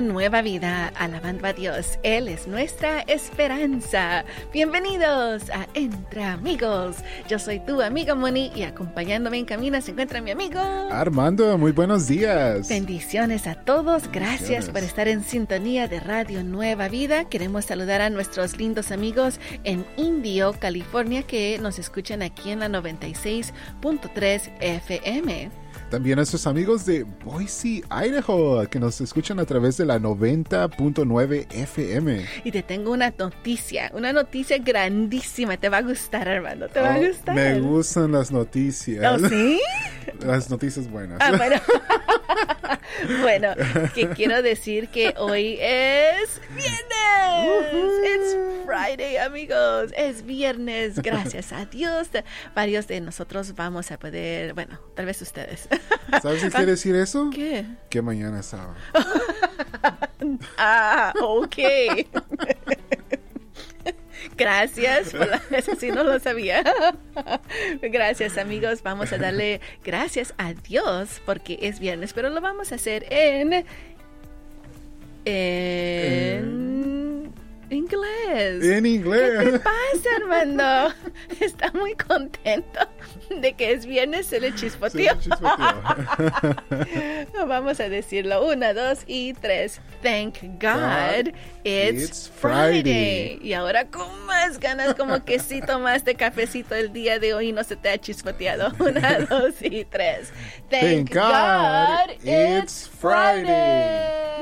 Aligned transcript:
Nueva 0.00 0.42
Vida, 0.42 0.92
alabando 0.96 1.46
a 1.46 1.52
Dios. 1.52 1.98
Él 2.02 2.28
es 2.28 2.46
nuestra 2.46 3.00
esperanza. 3.00 4.24
Bienvenidos 4.52 5.50
a 5.50 5.66
Entre 5.74 6.24
Amigos. 6.24 6.96
Yo 7.28 7.38
soy 7.38 7.60
tu 7.60 7.82
amiga 7.82 8.14
Moni 8.14 8.52
y 8.54 8.62
acompañándome 8.62 9.38
en 9.38 9.44
camino 9.44 9.80
se 9.80 9.92
encuentra 9.92 10.20
mi 10.20 10.30
amigo 10.30 10.58
Armando. 10.58 11.58
Muy 11.58 11.72
buenos 11.72 12.06
días. 12.06 12.68
Bendiciones 12.68 13.46
a 13.46 13.54
todos. 13.54 14.10
Gracias 14.10 14.70
por 14.70 14.82
estar 14.82 15.08
en 15.08 15.24
sintonía 15.24 15.88
de 15.88 16.00
Radio 16.00 16.44
Nueva 16.44 16.88
Vida. 16.88 17.24
Queremos 17.24 17.64
saludar 17.64 18.00
a 18.00 18.10
nuestros 18.10 18.56
lindos 18.56 18.92
amigos 18.92 19.40
en 19.64 19.84
Indio, 19.96 20.54
California, 20.58 21.22
que 21.22 21.58
nos 21.60 21.78
escuchan 21.78 22.22
aquí 22.22 22.50
en 22.50 22.60
la 22.60 22.68
96.3 22.68 24.52
FM. 24.60 25.67
También 25.90 26.14
a 26.14 26.20
nuestros 26.20 26.46
amigos 26.46 26.84
de 26.84 27.04
Boise, 27.24 27.82
Idaho, 27.90 28.66
que 28.68 28.78
nos 28.78 29.00
escuchan 29.00 29.38
a 29.40 29.46
través 29.46 29.78
de 29.78 29.86
la 29.86 29.98
90.9 29.98 31.46
FM. 31.50 32.26
Y 32.44 32.50
te 32.52 32.62
tengo 32.62 32.92
una 32.92 33.12
noticia, 33.18 33.90
una 33.94 34.12
noticia 34.12 34.58
grandísima. 34.58 35.56
Te 35.56 35.68
va 35.70 35.78
a 35.78 35.82
gustar, 35.82 36.28
Armando. 36.28 36.68
Te 36.68 36.80
va 36.80 36.94
a 36.94 36.98
Oh, 36.98 37.06
gustar. 37.06 37.34
Me 37.34 37.58
gustan 37.60 38.12
las 38.12 38.30
noticias. 38.30 39.22
¿Oh, 39.22 39.28
sí? 39.28 39.60
Las 40.20 40.50
noticias 40.50 40.90
buenas. 40.90 41.18
Ah, 41.20 41.32
bueno. 41.36 41.56
bueno, 43.22 43.54
que 43.94 44.08
quiero 44.10 44.42
decir 44.42 44.88
que 44.88 45.14
hoy 45.16 45.58
es 45.60 46.40
viernes. 46.50 46.88
It's 48.04 48.36
Friday, 48.66 49.16
amigos. 49.18 49.92
Es 49.96 50.24
viernes. 50.24 51.00
Gracias 51.00 51.52
a 51.52 51.64
Dios. 51.66 52.08
Varios 52.54 52.86
de 52.86 53.00
nosotros 53.00 53.54
vamos 53.54 53.90
a 53.90 53.98
poder, 53.98 54.54
bueno, 54.54 54.80
tal 54.94 55.06
vez 55.06 55.20
ustedes. 55.22 55.68
¿Sabes 56.22 56.42
qué 56.42 56.50
quiere 56.50 56.72
decir 56.72 56.94
eso? 56.96 57.30
¿Qué? 57.32 57.64
Que 57.88 58.02
mañana 58.02 58.40
es 58.40 58.46
sábado. 58.46 58.74
Ah, 60.58 61.12
ok. 61.22 61.56
Gracias, 64.38 65.10
por 65.12 65.26
la- 65.28 65.42
eso 65.58 65.74
sí 65.76 65.90
no 65.90 66.02
lo 66.04 66.18
sabía. 66.20 66.62
Gracias 67.82 68.38
amigos, 68.38 68.82
vamos 68.82 69.12
a 69.12 69.18
darle 69.18 69.60
gracias 69.84 70.32
a 70.38 70.54
Dios 70.54 71.20
porque 71.26 71.58
es 71.62 71.80
viernes, 71.80 72.12
pero 72.12 72.30
lo 72.30 72.40
vamos 72.40 72.72
a 72.72 72.76
hacer 72.76 73.04
en 73.10 73.64
en 75.24 76.88
inglés. 77.70 78.64
En 78.64 78.82
¿Qué 78.82 78.82
te 78.82 78.88
inglés. 78.88 79.60
pasa, 79.60 80.08
Armando? 80.22 80.94
Está 81.40 81.70
muy 81.72 81.94
contento 81.94 82.80
de 83.40 83.52
que 83.54 83.72
es 83.72 83.86
viernes, 83.86 84.26
se 84.26 84.40
le 84.40 84.50
Se 84.52 84.56
chispoteó. 84.56 85.14
chispoteó. 85.20 85.82
Vamos 87.46 87.80
a 87.80 87.88
decirlo. 87.88 88.46
Una, 88.46 88.72
dos 88.72 89.00
y 89.06 89.34
tres. 89.34 89.80
Thank 90.02 90.38
God, 90.60 91.32
it's, 91.64 92.02
it's 92.02 92.30
Friday. 92.30 92.82
Friday. 92.82 93.38
Y 93.42 93.52
ahora 93.52 93.86
con 93.86 94.26
más 94.26 94.58
ganas, 94.58 94.94
como 94.94 95.24
que 95.24 95.38
si 95.38 95.60
tomaste 95.60 96.14
cafecito 96.14 96.74
el 96.74 96.92
día 96.92 97.18
de 97.18 97.34
hoy 97.34 97.48
y 97.48 97.52
no 97.52 97.64
se 97.64 97.76
te 97.76 97.90
ha 97.90 97.98
chispoteado. 97.98 98.72
Una, 98.78 99.20
dos 99.20 99.54
y 99.60 99.84
tres. 99.84 100.32
Thank, 100.70 101.10
Thank 101.10 101.14
God, 101.14 102.10
it's 102.24 102.88
Friday. 102.88 104.38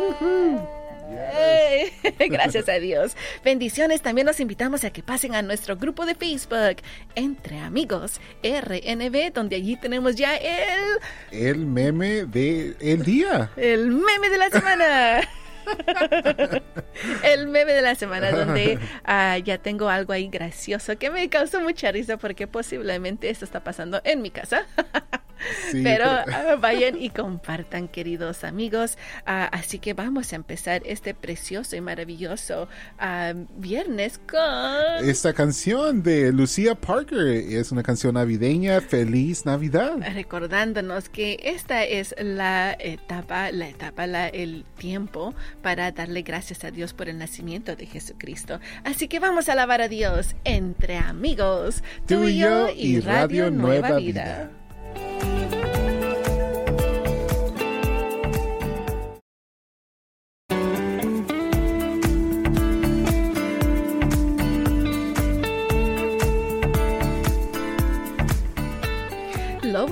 Gracias 2.31 2.69
a 2.69 2.75
Dios. 2.75 3.17
Bendiciones. 3.45 4.03
También 4.03 4.27
los 4.27 4.41
invitamos 4.41 4.85
a 4.85 4.91
que 4.91 5.03
pasen 5.03 5.35
a 5.35 5.43
nuestro 5.43 5.77
grupo 5.77 6.07
de 6.07 6.15
Facebook 6.15 6.77
Entre 7.15 7.59
Amigos 7.61 8.21
RNB, 8.43 9.33
donde 9.33 9.57
allí 9.57 9.77
tenemos 9.77 10.17
ya 10.17 10.37
el 10.37 10.99
El 11.31 11.67
meme 11.67 12.25
de 12.25 12.77
el 12.81 13.05
día. 13.05 13.51
el 13.57 13.89
meme 13.89 14.31
de 14.31 14.39
la 14.39 14.51
semana. 14.51 15.21
el 17.25 17.49
meme 17.49 17.73
de 17.73 17.83
la 17.83 17.95
semana 17.95 18.31
donde 18.31 18.79
ah, 19.05 19.39
ya 19.39 19.59
tengo 19.59 19.89
algo 19.89 20.13
ahí 20.13 20.29
gracioso 20.29 20.97
que 20.97 21.11
me 21.11 21.29
causó 21.29 21.61
mucha 21.61 21.91
risa 21.93 22.17
porque 22.17 22.47
posiblemente 22.47 23.31
esto 23.31 23.45
está 23.45 23.65
pasando 23.65 24.01
en 24.05 24.23
mi 24.23 24.31
casa. 24.31 24.67
Sí, 25.71 25.83
Pero 25.83 26.05
pero- 26.25 26.37
ah, 26.37 26.57
vayan 26.57 27.01
y 27.01 27.11
compartan, 27.11 27.89
queridos 27.89 28.45
amigos. 28.45 28.99
Ah, 29.27 29.49
así 29.53 29.79
que 29.79 29.95
vamos 29.95 30.33
a 30.33 30.37
empezar 30.37 30.83
este 30.85 31.15
precioso 31.15 31.77
y 31.77 31.81
maravilloso 31.81 32.69
ah, 32.99 33.33
viernes 33.57 34.19
con... 34.19 35.09
Esta 35.09 35.33
canción 35.33 36.03
de 36.03 36.33
Lucía 36.33 36.75
Parker 36.75 37.27
es 37.27 37.73
una 37.73 37.83
canción 37.83 38.15
navideña. 38.15 38.81
Feliz 38.81 39.45
Navidad. 39.47 39.97
recordándonos 40.15 41.09
que 41.09 41.39
esta 41.43 41.85
es 41.85 42.15
la 42.19 42.77
etapa, 42.79 43.51
la 43.51 43.69
etapa, 43.69 44.07
la, 44.07 44.29
el 44.29 44.65
tiempo 44.79 45.35
para 45.63 45.91
darle 45.93 46.23
gracias 46.23 46.65
a 46.65 46.71
Dios 46.71 46.93
por 46.93 47.09
el 47.09 47.19
nacimiento 47.19 47.77
de 47.77 47.87
Jesucristo. 47.87 48.61
Así 48.85 49.09
que 49.09 49.19
vamos 49.21 49.49
a 49.49 49.53
alabar 49.53 49.81
a 49.81 49.89
Dios 49.89 50.35
entre 50.45 50.97
amigos, 50.99 51.83
tú, 52.07 52.25
y 52.25 52.39
yo 52.39 52.69
y 52.71 53.01
Radio 53.01 53.51
Nueva 53.51 53.97
Vida. 53.97 54.51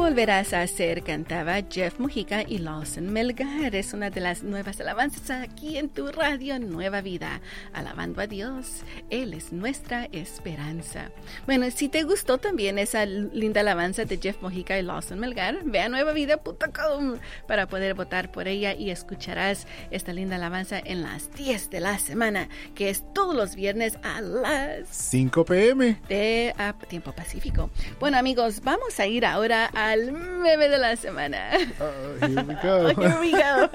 Volverás 0.05 0.53
a 0.53 0.61
hacer, 0.61 1.03
cantaba 1.03 1.63
Jeff 1.71 1.99
Mujica 1.99 2.43
y 2.47 2.59
Lawson 2.59 3.11
Melgar. 3.11 3.75
Es 3.75 3.95
una 3.95 4.11
de 4.11 4.21
las 4.21 4.43
nuevas 4.43 4.79
alabanzas 4.79 5.31
aquí 5.31 5.79
en 5.79 5.89
tu 5.89 6.09
radio 6.09 6.59
Nueva 6.59 7.01
Vida. 7.01 7.41
Alabando 7.73 8.21
a 8.21 8.27
Dios, 8.27 8.83
Él 9.09 9.33
es 9.33 9.51
nuestra 9.51 10.11
esperanza. 10.13 11.11
Bueno, 11.47 11.71
si 11.71 11.89
te 11.89 12.03
gustó 12.03 12.37
también 12.37 12.79
esa 12.79 13.07
linda 13.07 13.63
alabanza 13.63 14.05
de 14.05 14.19
Jeff 14.19 14.43
Mujica 14.43 14.79
y 14.79 14.83
Lawson 14.83 15.21
Melgar, 15.21 15.65
ve 15.65 15.81
a 15.81 15.89
nuevavida.com 15.89 17.15
para 17.49 17.67
poder 17.67 17.95
votar 17.95 18.31
por 18.31 18.47
ella 18.47 18.75
y 18.75 18.91
escucharás 18.91 19.67
esta 19.91 20.13
linda 20.13 20.37
alabanza 20.37 20.79
en 20.85 21.01
las 21.01 21.33
10 21.33 21.71
de 21.71 21.81
la 21.81 21.99
semana, 21.99 22.51
que 22.75 22.91
es 22.91 23.11
todos 23.15 23.35
los 23.35 23.57
viernes 23.57 23.99
a 24.03 24.21
las 24.21 24.87
5 24.87 25.47
p.m. 25.47 25.99
de 26.11 26.53
ah, 26.59 26.75
tiempo 26.89 27.13
pacífico. 27.13 27.71
Bueno 27.99 28.19
amigos, 28.19 28.61
vamos 28.63 29.01
a 29.01 29.07
ir 29.07 29.25
ahora 29.25 29.71
al 29.95 30.13
meme 30.13 30.69
de 30.69 30.79
la 30.79 30.97
semana. 30.97 31.49
Oh, 31.81 32.27
here 32.27 32.43
we 32.43 32.55
go. 32.55 32.89
Here 33.03 33.21
we 33.21 33.31
go. 33.31 33.71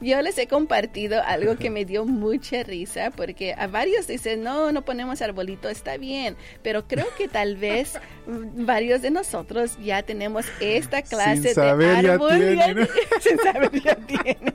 Yo 0.00 0.20
les 0.22 0.36
he 0.38 0.46
compartido 0.46 1.22
algo 1.22 1.56
que 1.56 1.70
me 1.70 1.84
dio 1.84 2.04
mucha 2.04 2.62
risa 2.62 3.10
porque 3.10 3.54
a 3.56 3.66
varios 3.66 4.06
dicen, 4.06 4.42
no, 4.42 4.72
no 4.72 4.82
ponemos 4.82 5.20
arbolito, 5.22 5.68
está 5.68 5.96
bien, 5.96 6.36
pero 6.62 6.86
creo 6.88 7.06
que 7.16 7.28
tal 7.28 7.56
vez 7.56 7.98
varios 8.26 9.02
de 9.02 9.10
nosotros 9.10 9.76
ya 9.82 10.02
tenemos 10.02 10.46
esta 10.60 11.02
clase 11.02 11.42
Sin 11.42 11.54
saber 11.54 11.96
de 11.96 12.02
ya 12.02 12.12
árbol. 12.14 12.38
tienen. 12.38 12.88
sin 13.20 13.38
saber 13.38 13.70
ya 13.82 13.94
tienen. 13.96 14.54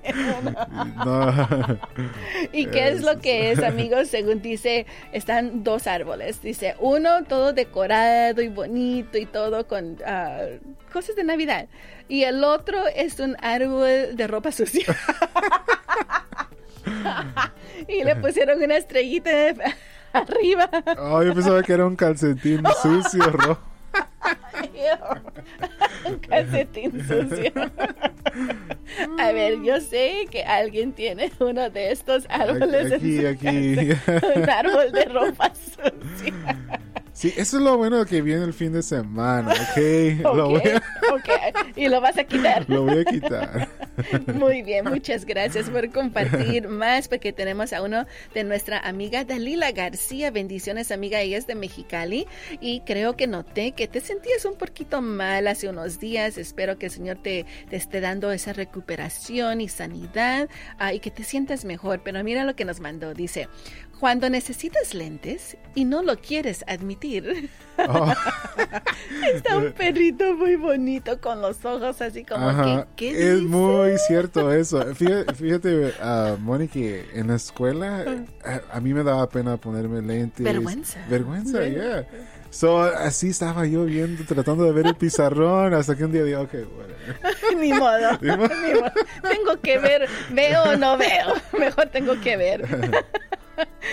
No. 1.05 1.79
¿Y 2.51 2.65
qué 2.65 2.89
es 2.89 3.01
lo 3.01 3.19
que 3.19 3.51
es, 3.51 3.61
amigos? 3.61 4.07
Según 4.07 4.41
dice, 4.41 4.85
están 5.11 5.63
dos 5.63 5.85
árboles. 5.87 6.41
Dice, 6.41 6.75
uno 6.79 7.23
todo 7.25 7.53
decorado 7.53 8.41
y 8.41 8.47
bonito 8.47 9.17
y 9.17 9.25
todo 9.25 9.67
con 9.67 9.97
cosas 10.91 11.15
de 11.15 11.23
Navidad. 11.23 11.67
Y 12.07 12.23
el 12.23 12.43
otro 12.43 12.79
es 12.95 13.19
un 13.19 13.35
árbol 13.41 14.15
de 14.15 14.27
ropa 14.27 14.51
sucia. 14.51 14.85
y 17.87 18.03
le 18.03 18.15
pusieron 18.15 18.61
una 18.61 18.77
estrellita 18.77 19.29
arriba. 20.13 20.69
Oh, 20.97 21.21
yo 21.23 21.33
pensaba 21.33 21.61
que 21.63 21.73
era 21.73 21.85
un 21.85 21.95
calcetín 21.95 22.63
sucio 22.81 23.23
rojo. 23.31 23.61
un 26.05 26.19
calcetín 26.19 26.91
sucio. 27.07 27.51
A 29.19 29.31
ver, 29.31 29.61
yo 29.61 29.79
sé 29.81 30.25
que 30.31 30.43
alguien 30.43 30.93
tiene 30.93 31.31
uno 31.39 31.69
de 31.69 31.91
estos 31.91 32.25
árboles. 32.29 32.91
en 32.91 32.93
Aquí, 32.93 33.21
su 33.21 33.27
aquí. 33.27 33.87
casa. 34.05 34.27
Un 34.35 34.49
árbol 34.49 34.91
de 34.91 35.05
ropa 35.05 35.51
sucia. 35.55 36.33
Sí, 37.19 37.33
eso 37.35 37.57
es 37.57 37.63
lo 37.63 37.75
bueno 37.75 38.05
que 38.05 38.21
viene 38.21 38.45
el 38.45 38.53
fin 38.53 38.71
de 38.71 38.81
semana, 38.81 39.51
¿ok? 39.51 40.21
Lo, 40.23 40.51
voy 40.51 40.61
a, 40.61 40.77
ok. 41.13 41.75
Y 41.75 41.89
lo 41.89 41.99
vas 41.99 42.17
a 42.17 42.23
quitar. 42.23 42.63
lo 42.69 42.83
voy 42.83 42.99
a 42.99 43.03
quitar. 43.11 43.67
Muy 44.33 44.61
bien, 44.61 44.85
muchas 44.85 45.25
gracias 45.25 45.69
por 45.69 45.91
compartir 45.91 46.69
más, 46.69 47.09
porque 47.09 47.33
tenemos 47.33 47.73
a 47.73 47.81
uno 47.81 48.05
de 48.33 48.45
nuestra 48.45 48.79
amiga 48.79 49.25
Dalila 49.25 49.73
García. 49.73 50.31
Bendiciones, 50.31 50.91
amiga, 50.91 51.19
ella 51.19 51.37
es 51.37 51.45
de 51.45 51.55
Mexicali 51.55 52.25
y 52.61 52.79
creo 52.81 53.17
que 53.17 53.27
noté 53.27 53.73
que 53.73 53.89
te 53.89 53.99
sentías 53.99 54.45
un 54.45 54.55
poquito 54.55 55.01
mal 55.01 55.47
hace 55.47 55.67
unos 55.67 55.99
días. 55.99 56.37
Espero 56.37 56.77
que 56.77 56.85
el 56.85 56.91
Señor 56.93 57.17
te, 57.21 57.45
te 57.69 57.75
esté 57.75 57.99
dando 57.99 58.31
esa 58.31 58.53
recuperación 58.53 59.59
y 59.59 59.67
sanidad 59.67 60.47
ah, 60.77 60.93
y 60.93 61.01
que 61.01 61.11
te 61.11 61.25
sientas 61.25 61.65
mejor. 61.65 61.99
Pero 62.01 62.23
mira 62.23 62.45
lo 62.45 62.55
que 62.55 62.63
nos 62.63 62.79
mandó, 62.79 63.13
dice, 63.13 63.49
cuando 63.99 64.29
necesitas 64.29 64.93
lentes 64.93 65.57
y 65.75 65.85
no 65.85 66.01
lo 66.01 66.17
quieres 66.17 66.63
admitir. 66.67 67.49
Oh, 67.87 68.13
Está 69.33 69.55
un 69.55 69.71
perrito 69.71 70.35
muy 70.35 70.57
bonito 70.57 71.21
con 71.21 71.41
los 71.41 71.63
ojos 71.63 72.01
así 72.01 72.25
como 72.25 72.49
ajá. 72.49 72.87
que, 72.97 73.13
¿qué 73.13 73.29
es 73.29 73.35
dice? 73.39 73.47
muy 73.47 73.97
cierto 73.99 74.51
eso. 74.51 74.81
Fíjate, 74.95 75.33
fíjate 75.33 75.93
uh, 76.03 76.67
que 76.67 77.05
en 77.13 77.27
la 77.29 77.35
escuela 77.35 78.25
a, 78.43 78.75
a, 78.75 78.81
mí 78.81 78.93
me 78.93 79.01
daba 79.01 79.29
pena 79.29 79.55
ponerme 79.55 80.01
lentes. 80.01 80.43
Vergüenza. 80.43 80.99
Vergüenza, 81.07 81.65
yeah. 81.69 82.05
So, 82.49 82.81
así 82.81 83.29
estaba 83.29 83.65
yo 83.65 83.85
viendo, 83.85 84.25
tratando 84.25 84.65
de 84.65 84.73
ver 84.73 84.87
el 84.87 84.95
pizarrón, 84.95 85.73
hasta 85.73 85.95
que 85.95 86.03
un 86.03 86.11
día 86.11 86.23
dije, 86.25 86.35
ok, 86.35 86.51
bueno. 86.75 87.79
Modo. 87.79 88.19
Ni 88.21 88.33
modo. 88.33 88.91
Tengo 89.21 89.61
que 89.61 89.77
ver, 89.77 90.09
veo 90.31 90.63
o 90.63 90.75
no 90.75 90.97
veo. 90.97 91.33
Mejor 91.57 91.87
tengo 91.87 92.19
que 92.19 92.35
ver. 92.35 92.67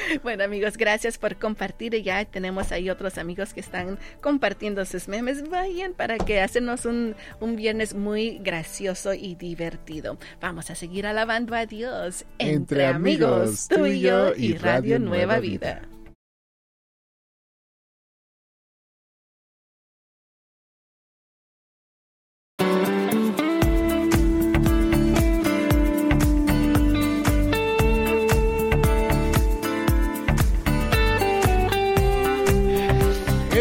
Bueno 0.23 0.45
amigos, 0.45 0.77
gracias 0.77 1.19
por 1.19 1.37
compartir. 1.37 2.01
Ya 2.03 2.25
tenemos 2.25 2.73
ahí 2.73 2.91
otros 2.91 3.19
amigos 3.19 3.55
que 3.55 3.61
están 3.61 3.99
compartiendo 4.21 4.85
sus 4.85 5.09
memes. 5.09 5.49
Vayan 5.49 5.95
para 5.95 6.19
que 6.19 6.41
hacernos 6.41 6.85
un, 6.85 7.15
un 7.41 7.57
viernes 7.57 7.95
muy 7.95 8.39
gracioso 8.39 9.15
y 9.15 9.35
divertido. 9.35 10.19
Vamos 10.41 10.71
a 10.71 10.75
seguir 10.75 11.07
alabando 11.07 11.55
a 11.55 11.67
Dios 11.67 12.25
entre, 12.39 12.57
entre 12.57 12.87
amigos, 12.87 13.69
tú 13.69 13.87
y 13.87 14.01
yo 14.01 14.35
y 14.35 14.55
Radio, 14.55 14.99
Nueva, 14.99 15.39
Vida. 15.39 15.81
Vida. 15.81 15.96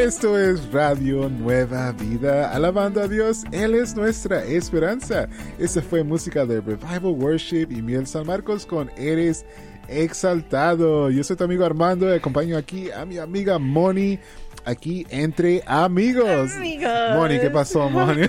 Esto 0.05 0.37
es 0.37 0.71
Radio 0.71 1.29
Nueva 1.29 1.91
Vida, 1.91 2.53
alabando 2.53 3.01
a 3.01 3.07
Dios, 3.07 3.43
Él 3.51 3.73
es 3.73 3.95
nuestra 3.95 4.45
esperanza. 4.45 5.27
Esta 5.57 5.81
fue 5.81 6.03
música 6.03 6.45
de 6.45 6.61
Revival 6.61 7.15
Worship 7.19 7.69
y 7.71 7.81
Miel 7.81 8.05
San 8.05 8.27
Marcos 8.27 8.67
con 8.67 8.91
Eres 8.97 9.47
Exaltado. 9.87 11.09
Yo 11.09 11.23
soy 11.23 11.35
tu 11.35 11.43
amigo 11.43 11.65
Armando 11.65 12.07
y 12.07 12.17
acompaño 12.17 12.55
aquí 12.55 12.91
a 12.91 13.03
mi 13.03 13.17
amiga 13.17 13.57
Moni, 13.57 14.19
aquí 14.65 15.05
entre 15.09 15.63
amigos. 15.65 16.51
Amigos. 16.53 17.15
Moni, 17.15 17.39
¿qué 17.39 17.49
pasó, 17.49 17.89
Moni? 17.89 18.27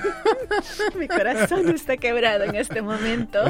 Mi 0.98 1.08
corazón 1.08 1.68
está 1.70 1.96
quebrado 1.96 2.44
en 2.44 2.54
este 2.54 2.82
momento. 2.82 3.42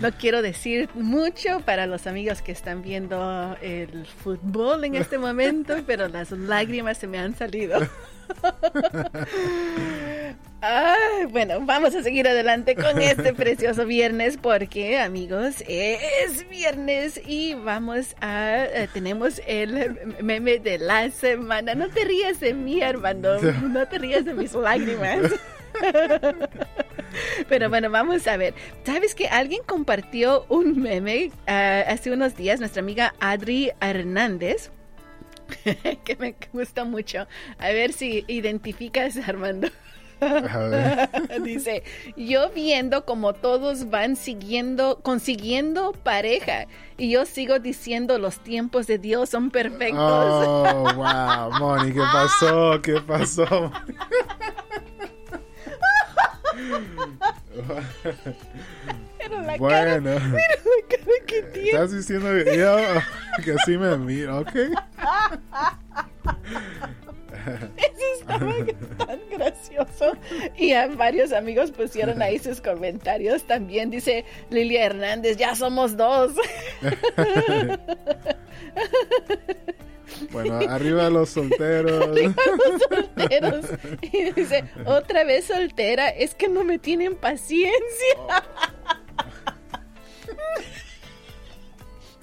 No 0.00 0.12
quiero 0.18 0.42
decir 0.42 0.88
mucho 0.94 1.60
para 1.60 1.86
los 1.86 2.06
amigos 2.06 2.42
que 2.42 2.52
están 2.52 2.82
viendo 2.82 3.56
el 3.60 4.06
fútbol 4.06 4.84
en 4.84 4.94
este 4.94 5.18
momento, 5.18 5.76
pero 5.86 6.08
las 6.08 6.30
lágrimas 6.30 6.98
se 6.98 7.06
me 7.06 7.18
han 7.18 7.36
salido. 7.36 7.80
Ay, 10.62 11.24
bueno, 11.30 11.60
vamos 11.62 11.94
a 11.94 12.02
seguir 12.02 12.28
adelante 12.28 12.74
con 12.74 13.00
este 13.00 13.32
precioso 13.34 13.86
viernes 13.86 14.36
porque, 14.36 14.98
amigos, 14.98 15.64
es 15.66 16.46
viernes 16.50 17.18
y 17.26 17.54
vamos 17.54 18.14
a 18.20 18.64
eh, 18.64 18.88
tenemos 18.92 19.40
el 19.46 19.98
meme 20.20 20.58
de 20.58 20.78
la 20.78 21.10
semana. 21.10 21.74
No 21.74 21.88
te 21.88 22.04
rías 22.04 22.40
de 22.40 22.52
mí, 22.52 22.82
Armando. 22.82 23.40
No 23.62 23.88
te 23.88 23.98
rías 23.98 24.26
de 24.26 24.34
mis 24.34 24.52
lágrimas. 24.52 25.32
Pero 27.48 27.70
bueno, 27.70 27.88
vamos 27.88 28.26
a 28.26 28.36
ver. 28.36 28.52
¿Sabes 28.84 29.14
que 29.14 29.28
alguien 29.28 29.62
compartió 29.64 30.44
un 30.50 30.82
meme 30.82 31.30
uh, 31.48 31.90
hace 31.90 32.10
unos 32.10 32.36
días? 32.36 32.60
Nuestra 32.60 32.82
amiga 32.82 33.14
Adri 33.20 33.70
Hernández. 33.80 34.70
que 36.04 36.16
me 36.16 36.34
gusta 36.52 36.84
mucho. 36.84 37.26
A 37.58 37.70
ver 37.70 37.94
si 37.94 38.24
identificas, 38.28 39.16
Armando. 39.26 39.68
Dice, 41.42 41.82
yo 42.16 42.50
viendo 42.50 43.04
como 43.04 43.32
todos 43.32 43.90
van 43.90 44.16
siguiendo, 44.16 45.00
consiguiendo 45.02 45.92
pareja 45.92 46.66
y 46.96 47.10
yo 47.10 47.24
sigo 47.24 47.58
diciendo 47.58 48.18
los 48.18 48.40
tiempos 48.40 48.86
de 48.86 48.98
Dios 48.98 49.30
son 49.30 49.50
perfectos. 49.50 49.98
Oh, 49.98 50.92
wow, 50.94 51.58
Moni, 51.58 51.92
¿qué 51.92 52.00
pasó? 52.00 52.80
¿Qué 52.82 53.00
pasó? 53.00 53.72
Pero 59.18 59.42
la 59.42 59.56
bueno, 59.56 59.68
cara, 59.68 60.00
mira 60.00 60.18
la 60.18 60.88
cara 60.88 61.04
que 61.26 61.42
tiene. 61.42 61.70
Estás 61.70 61.92
diciendo 61.92 62.28
que 62.44 62.58
yo 62.58 62.76
que 63.44 63.52
así 63.52 63.78
me 63.78 63.96
miro, 63.96 64.40
¿ok? 64.40 64.56
Eso 67.76 68.04
estaba 68.20 68.54
tan 68.98 69.20
gracioso. 69.30 70.12
Y 70.56 70.72
a 70.72 70.86
varios 70.88 71.32
amigos 71.32 71.70
pusieron 71.70 72.22
ahí 72.22 72.38
sus 72.38 72.60
comentarios. 72.60 73.44
También 73.44 73.90
dice 73.90 74.24
Lilia 74.50 74.86
Hernández, 74.86 75.36
ya 75.36 75.54
somos 75.54 75.96
dos. 75.96 76.32
Bueno, 80.32 80.58
arriba 80.68 81.08
los 81.10 81.30
solteros. 81.30 82.08
Arriba 82.08 82.34
los 82.56 82.82
solteros. 82.82 83.66
Y 84.02 84.32
dice, 84.32 84.64
otra 84.84 85.24
vez 85.24 85.46
soltera, 85.46 86.08
es 86.08 86.34
que 86.34 86.48
no 86.48 86.64
me 86.64 86.78
tienen 86.78 87.16
paciencia. 87.16 87.74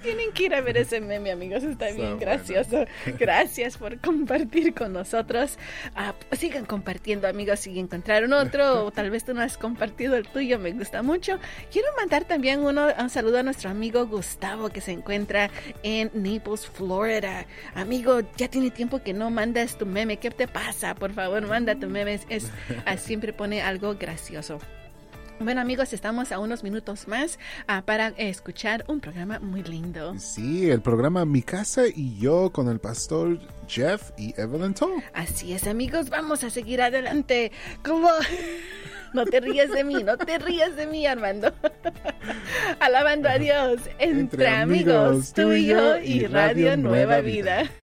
Tienen 0.01 0.31
que 0.31 0.43
ir 0.43 0.55
a 0.55 0.61
ver 0.61 0.77
ese 0.77 1.01
meme, 1.01 1.31
amigos. 1.31 1.63
Está 1.63 1.87
bien 1.91 2.11
so 2.11 2.17
gracioso. 2.19 2.69
Bueno. 2.71 3.17
Gracias 3.19 3.77
por 3.77 3.99
compartir 3.99 4.73
con 4.73 4.93
nosotros. 4.93 5.57
Uh, 5.95 6.35
sigan 6.35 6.65
compartiendo, 6.65 7.27
amigos. 7.27 7.61
Si 7.61 7.77
encontraron 7.79 8.33
otro, 8.33 8.85
o 8.85 8.91
tal 8.91 9.09
vez 9.09 9.25
tú 9.25 9.33
no 9.33 9.41
has 9.41 9.57
compartido 9.57 10.15
el 10.15 10.27
tuyo, 10.27 10.59
me 10.59 10.71
gusta 10.71 11.01
mucho. 11.01 11.39
Quiero 11.71 11.87
mandar 11.97 12.25
también 12.25 12.59
uno, 12.59 12.87
un 12.97 13.09
saludo 13.09 13.39
a 13.39 13.43
nuestro 13.43 13.69
amigo 13.69 14.05
Gustavo, 14.05 14.69
que 14.69 14.81
se 14.81 14.91
encuentra 14.91 15.49
en 15.83 16.11
Naples, 16.13 16.67
Florida. 16.67 17.45
Amigo, 17.73 18.21
ya 18.37 18.47
tiene 18.49 18.71
tiempo 18.71 19.01
que 19.01 19.13
no 19.13 19.29
mandas 19.31 19.77
tu 19.77 19.85
meme. 19.85 20.17
¿Qué 20.17 20.29
te 20.29 20.47
pasa? 20.47 20.93
Por 20.95 21.13
favor, 21.13 21.45
manda 21.47 21.75
tu 21.75 21.87
meme. 21.87 22.13
Es, 22.13 22.27
es 22.29 22.51
siempre 23.01 23.33
pone 23.33 23.61
algo 23.61 23.95
gracioso. 23.95 24.59
Bueno 25.39 25.61
amigos, 25.61 25.93
estamos 25.93 26.31
a 26.31 26.39
unos 26.39 26.63
minutos 26.63 27.07
más 27.07 27.37
uh, 27.69 27.83
para 27.83 28.07
escuchar 28.17 28.83
un 28.87 28.99
programa 28.99 29.39
muy 29.39 29.61
lindo. 29.61 30.15
Sí, 30.17 30.69
el 30.69 30.81
programa 30.81 31.25
Mi 31.25 31.43
Casa 31.43 31.83
y 31.87 32.17
yo 32.17 32.51
con 32.51 32.67
el 32.69 32.79
pastor 32.79 33.39
Jeff 33.67 34.09
y 34.17 34.33
Evelyn 34.39 34.73
Toll. 34.73 35.03
Así 35.13 35.53
es 35.53 35.67
amigos, 35.67 36.09
vamos 36.09 36.43
a 36.43 36.49
seguir 36.49 36.81
adelante. 36.81 37.51
¿Cómo? 37.83 38.09
No 39.13 39.25
te 39.25 39.39
rías 39.39 39.71
de 39.71 39.85
mí, 39.85 40.03
no 40.03 40.17
te 40.17 40.37
rías 40.37 40.75
de 40.75 40.85
mí, 40.85 41.07
Armando. 41.07 41.53
Alabando 42.81 43.29
a 43.29 43.39
Dios 43.39 43.79
entre, 43.99 44.19
entre 44.19 44.47
amigos, 44.49 45.31
tú 45.33 45.53
y 45.53 45.67
yo 45.67 45.97
y 45.97 46.25
Radio, 46.25 46.67
Radio 46.67 46.77
Nueva, 46.77 46.89
Nueva 46.89 47.21
Vida. 47.21 47.61
Vida. 47.61 47.86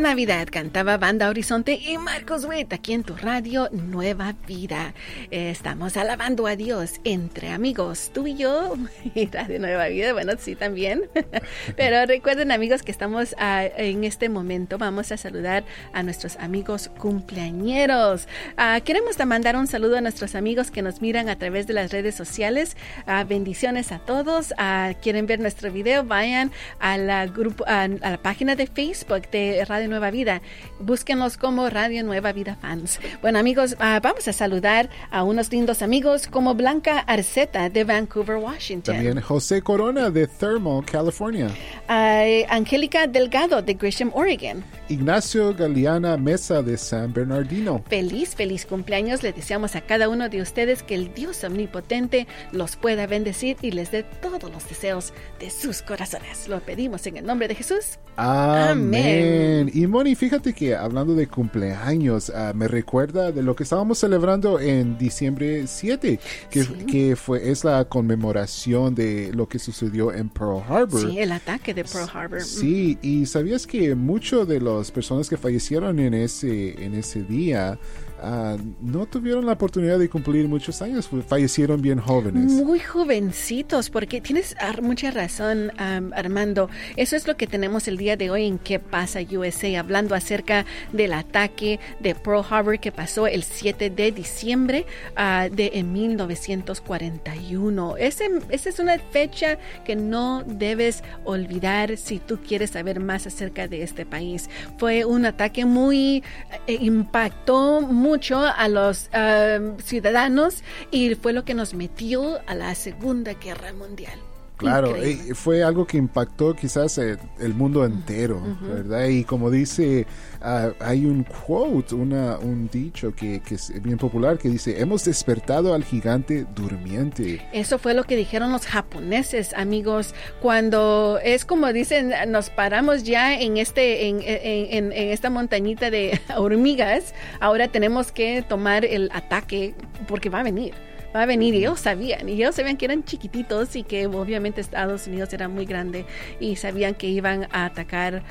Navidad 0.00 0.48
cantaba 0.50 0.96
Banda 0.96 1.28
Horizonte 1.28 1.74
y 1.74 1.98
Marcos 1.98 2.46
Witt 2.46 2.72
aquí 2.72 2.94
en 2.94 3.04
tu 3.04 3.14
radio 3.16 3.68
Nueva 3.70 4.34
Vida. 4.48 4.94
Estamos 5.30 5.98
alabando 5.98 6.46
a 6.46 6.56
Dios 6.56 7.00
entre 7.04 7.50
amigos, 7.50 8.10
tú 8.14 8.26
y 8.26 8.34
yo 8.34 8.76
y 9.14 9.26
Radio 9.26 9.58
Nueva 9.58 9.88
Vida, 9.88 10.14
bueno, 10.14 10.32
sí 10.38 10.54
también. 10.56 11.02
Pero 11.76 12.06
recuerden 12.06 12.50
amigos 12.50 12.82
que 12.82 12.90
estamos 12.90 13.32
uh, 13.32 13.68
en 13.76 14.04
este 14.04 14.30
momento, 14.30 14.78
vamos 14.78 15.12
a 15.12 15.18
saludar 15.18 15.64
a 15.92 16.02
nuestros 16.02 16.36
amigos 16.36 16.90
cumpleañeros. 16.98 18.26
Uh, 18.56 18.82
queremos 18.82 19.18
mandar 19.26 19.54
un 19.56 19.66
saludo 19.66 19.98
a 19.98 20.00
nuestros 20.00 20.34
amigos 20.34 20.70
que 20.70 20.80
nos 20.80 21.02
miran 21.02 21.28
a 21.28 21.36
través 21.36 21.66
de 21.66 21.74
las 21.74 21.92
redes 21.92 22.14
sociales. 22.14 22.74
Uh, 23.06 23.26
bendiciones 23.28 23.92
a 23.92 23.98
todos. 23.98 24.54
quieren 25.02 25.26
ver 25.26 25.40
nuestro 25.40 25.70
video, 25.70 26.04
vayan 26.04 26.52
a 26.78 26.96
la, 26.96 27.30
a 27.66 27.88
la 27.88 28.22
página 28.22 28.56
de 28.56 28.66
Facebook 28.66 29.30
de 29.30 29.62
Radio 29.66 29.89
Nueva 29.90 30.10
Vida. 30.10 30.40
Búsquenlos 30.78 31.36
como 31.36 31.68
Radio 31.68 32.02
Nueva 32.02 32.32
Vida 32.32 32.56
Fans. 32.56 32.98
Bueno, 33.20 33.38
amigos, 33.38 33.74
uh, 33.74 34.00
vamos 34.02 34.26
a 34.28 34.32
saludar 34.32 34.88
a 35.10 35.24
unos 35.24 35.52
lindos 35.52 35.82
amigos 35.82 36.26
como 36.26 36.54
Blanca 36.54 37.00
Arceta 37.00 37.68
de 37.68 37.84
Vancouver, 37.84 38.36
Washington. 38.36 38.94
También 38.94 39.20
José 39.20 39.60
Corona 39.60 40.10
de 40.10 40.26
Thermal, 40.26 40.84
California. 40.84 41.48
Uh, 41.88 42.46
Angélica 42.48 43.06
Delgado 43.06 43.60
de 43.60 43.74
Gresham, 43.74 44.10
Oregon. 44.14 44.64
Ignacio 44.88 45.54
Galeana 45.54 46.16
Mesa 46.16 46.62
de 46.62 46.78
San 46.78 47.12
Bernardino. 47.12 47.82
Feliz, 47.88 48.34
feliz 48.34 48.64
cumpleaños. 48.64 49.22
Les 49.22 49.34
deseamos 49.34 49.76
a 49.76 49.80
cada 49.80 50.08
uno 50.08 50.28
de 50.28 50.40
ustedes 50.40 50.82
que 50.82 50.94
el 50.94 51.12
Dios 51.12 51.44
omnipotente 51.44 52.26
los 52.52 52.76
pueda 52.76 53.06
bendecir 53.06 53.56
y 53.60 53.72
les 53.72 53.90
dé 53.90 54.02
todos 54.02 54.50
los 54.50 54.68
deseos 54.68 55.12
de 55.38 55.50
sus 55.50 55.82
corazones. 55.82 56.48
Lo 56.48 56.60
pedimos 56.60 57.06
en 57.06 57.16
el 57.18 57.26
nombre 57.26 57.48
de 57.48 57.54
Jesús. 57.54 57.98
Amén. 58.16 59.70
Y 59.80 59.86
Moni, 59.86 60.14
fíjate 60.14 60.52
que 60.52 60.76
hablando 60.76 61.14
de 61.14 61.26
cumpleaños, 61.26 62.28
uh, 62.28 62.54
me 62.54 62.68
recuerda 62.68 63.32
de 63.32 63.42
lo 63.42 63.56
que 63.56 63.62
estábamos 63.62 63.96
celebrando 63.96 64.60
en 64.60 64.98
diciembre 64.98 65.66
7, 65.66 66.20
que, 66.50 66.64
Sí. 66.64 66.74
que 66.86 67.16
fue, 67.16 67.50
es 67.50 67.64
la 67.64 67.86
conmemoración 67.86 68.94
de 68.94 69.32
lo 69.32 69.48
que 69.48 69.58
sucedió 69.58 70.12
en 70.12 70.28
Pearl 70.28 70.60
Harbor. 70.68 71.00
Sí, 71.00 71.18
el 71.18 71.32
ataque 71.32 71.72
de 71.72 71.84
Pearl 71.84 72.10
Harbor. 72.12 72.42
Sí, 72.42 72.98
y 73.00 73.24
sabías 73.24 73.66
que 73.66 73.94
muchos 73.94 74.46
de 74.46 74.60
las 74.60 74.90
personas 74.90 75.30
que 75.30 75.38
fallecieron 75.38 75.98
en 75.98 76.12
ese, 76.12 76.84
en 76.84 76.92
ese 76.94 77.22
día 77.22 77.78
ah, 78.22 78.56
no 78.80 79.06
tuvieron 79.06 79.46
la 79.46 79.52
oportunidad 79.52 79.98
de 79.98 80.08
cumplir 80.08 80.48
muchos 80.48 80.82
años, 80.82 81.08
fallecieron 81.26 81.82
bien 81.82 81.98
jóvenes. 81.98 82.52
Muy 82.52 82.78
jovencitos, 82.78 83.90
porque 83.90 84.20
tienes 84.20 84.54
mucha 84.82 85.10
razón, 85.10 85.72
am, 85.78 86.12
Armando. 86.14 86.68
Eso 86.96 87.16
es 87.16 87.26
lo 87.26 87.36
que 87.36 87.46
tenemos 87.46 87.88
el 87.88 87.96
día 87.96 88.16
de 88.16 88.30
hoy 88.30 88.46
en 88.46 88.58
¿Qué 88.58 88.78
pasa 88.78 89.20
USA? 89.20 89.80
Hablando 89.80 90.14
acerca 90.14 90.64
del 90.92 91.12
ataque 91.12 91.80
de 92.00 92.14
Pearl 92.14 92.44
Harbor 92.48 92.78
que 92.78 92.92
pasó 92.92 93.26
el 93.26 93.42
7 93.42 93.90
de 93.90 94.12
diciembre 94.12 94.86
ah, 95.16 95.48
de 95.50 95.72
en 95.74 95.92
1941. 95.92 97.96
Ese, 97.96 98.28
esa 98.50 98.68
es 98.68 98.78
una 98.78 98.98
fecha 98.98 99.58
que 99.84 99.96
no 99.96 100.44
debes 100.46 101.02
olvidar 101.24 101.96
si 101.96 102.18
tú 102.18 102.38
quieres 102.38 102.70
saber 102.70 103.00
más 103.00 103.26
acerca 103.26 103.68
de 103.68 103.82
este 103.82 104.06
país. 104.06 104.48
Fue 104.78 105.04
un 105.04 105.26
ataque 105.26 105.64
muy 105.64 106.22
eh, 106.66 106.78
impactó 106.80 107.80
mucho 108.10 108.40
a 108.44 108.66
los 108.66 109.08
ah, 109.12 109.60
ciudadanos 109.84 110.64
y 110.90 111.14
fue 111.14 111.32
lo 111.32 111.44
que 111.44 111.54
nos 111.54 111.74
metió 111.74 112.40
a 112.48 112.56
la 112.56 112.74
Segunda 112.74 113.34
Guerra 113.34 113.72
Mundial. 113.72 114.18
Claro, 114.60 114.90
Increíble. 114.96 115.34
fue 115.34 115.62
algo 115.64 115.86
que 115.86 115.96
impactó 115.96 116.54
quizás 116.54 116.96
eh, 116.98 117.16
el 117.38 117.54
mundo 117.54 117.84
entero, 117.84 118.40
¿verdad? 118.62 119.06
Y 119.08 119.24
como 119.24 119.50
dice, 119.50 120.06
ah, 120.42 120.70
hay 120.80 121.06
un 121.06 121.24
quote, 121.24 121.94
una, 121.94 122.38
un 122.38 122.68
dicho 122.68 123.14
que, 123.14 123.40
que 123.40 123.54
es 123.56 123.72
bien 123.82 123.96
popular 123.96 124.38
que 124.38 124.48
dice, 124.48 124.80
hemos 124.80 125.04
despertado 125.04 125.74
al 125.74 125.82
gigante 125.84 126.46
durmiente. 126.54 127.40
Eso 127.52 127.78
fue 127.78 127.94
lo 127.94 128.04
que 128.04 128.16
dijeron 128.16 128.52
los 128.52 128.66
japoneses, 128.66 129.54
amigos, 129.54 130.14
cuando 130.42 131.18
es 131.24 131.44
como 131.44 131.72
dicen, 131.72 132.12
nos 132.28 132.50
paramos 132.50 133.02
ya 133.04 133.38
en 133.40 133.56
este, 133.56 134.08
en, 134.08 134.20
en- 134.22 134.66
en- 134.86 134.92
en 134.92 135.08
esta 135.10 135.30
montañita 135.30 135.90
de 135.90 136.20
hormigas, 136.36 137.14
ahora 137.40 137.68
tenemos 137.68 138.12
que 138.12 138.42
tomar 138.42 138.84
el 138.84 139.10
ataque 139.12 139.74
porque 140.06 140.28
va 140.28 140.40
a 140.40 140.42
venir. 140.42 140.74
Va 141.14 141.22
a 141.22 141.26
venir, 141.26 141.54
y 141.54 141.58
ellos 141.58 141.80
sabían, 141.80 142.28
y 142.28 142.32
ellos 142.32 142.54
sabían 142.54 142.76
que 142.76 142.84
eran 142.84 143.04
chiquititos 143.04 143.74
y 143.76 143.82
que 143.82 144.06
obviamente 144.06 144.60
Estados 144.60 145.06
Unidos 145.06 145.32
era 145.32 145.48
muy 145.48 145.66
grande 145.66 146.06
y 146.38 146.56
sabían 146.56 146.94
que 146.94 147.08
iban 147.08 147.48
a 147.50 147.64
atacar, 147.64 148.22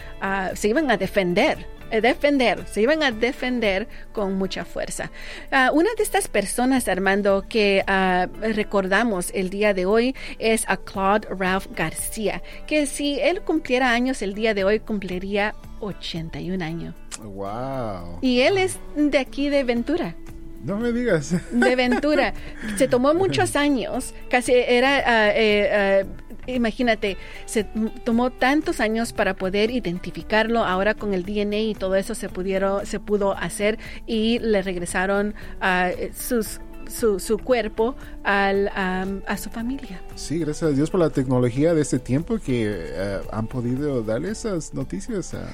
se 0.56 0.70
iban 0.70 0.90
a 0.90 0.98
defender 0.98 1.68
defender, 1.90 2.66
se 2.68 2.82
iban 2.82 3.04
a 3.04 3.12
defender 3.12 3.88
con 4.14 4.38
mucha 4.38 4.66
fuerza. 4.66 5.12
Ah, 5.52 5.72
una 5.74 5.90
de 5.98 6.04
estas 6.04 6.28
personas, 6.28 6.88
Armando, 6.88 7.46
que 7.48 7.84
ah, 7.88 8.28
recordamos 8.42 9.32
el 9.34 9.50
día 9.50 9.74
de 9.74 9.86
hoy 9.86 10.16
es 10.38 10.66
a 10.68 10.78
Claude 10.78 11.28
Ralph 11.30 11.68
García, 11.76 12.44
que 12.68 12.86
si 12.86 13.20
él 13.20 13.42
cumpliera 13.42 13.92
años 13.92 14.22
el 14.22 14.34
día 14.34 14.54
de 14.54 14.64
hoy, 14.64 14.80
cumpliría 14.80 15.56
81 15.80 16.64
años. 16.64 16.96
¡Wow! 17.22 18.20
Y 18.22 18.42
él 18.42 18.58
es 18.58 18.78
de 18.96 19.18
aquí 19.18 19.50
de 19.50 19.64
Ventura. 19.64 20.16
No 20.64 20.78
me 20.78 20.92
digas. 20.92 21.36
De 21.52 21.76
Ventura. 21.76 22.34
Se 22.78 22.88
tomó 22.88 23.14
muchos 23.14 23.56
años, 23.56 24.14
casi 24.30 24.54
era, 24.54 24.98
ah, 25.06 25.32
eh, 25.34 26.06
ah, 26.06 26.32
imagínate, 26.48 27.18
se 27.46 27.66
tomó 28.04 28.32
tantos 28.32 28.80
años 28.80 29.14
para 29.14 29.36
poder 29.36 29.72
identificarlo. 29.72 30.66
Ahora 30.66 30.94
con 30.96 31.14
el 31.14 31.24
DNA 31.24 31.60
y 31.60 31.76
todo 31.76 31.96
eso 31.96 32.16
se 32.16 32.30
pudieron, 32.30 32.86
se 32.86 33.00
pudo 33.00 33.38
hacer 33.38 33.80
y 34.06 34.40
le 34.40 34.62
regresaron 34.62 35.34
ah, 35.62 35.92
sus 36.14 36.60
su, 36.90 37.20
su 37.20 37.38
cuerpo 37.38 37.96
al, 38.24 38.70
am, 38.76 39.22
a 39.28 39.38
su 39.38 39.50
familia. 39.50 40.02
Sí, 40.16 40.40
gracias 40.40 40.72
a 40.72 40.74
Dios 40.74 40.90
por 40.90 41.00
la 41.00 41.10
tecnología 41.10 41.74
de 41.74 41.82
este 41.82 42.00
tiempo 42.00 42.40
que 42.40 42.66
eh, 42.68 43.20
han 43.32 43.48
podido 43.48 44.02
darle 44.04 44.32
esas 44.32 44.74
noticias 44.74 45.34
a... 45.34 45.48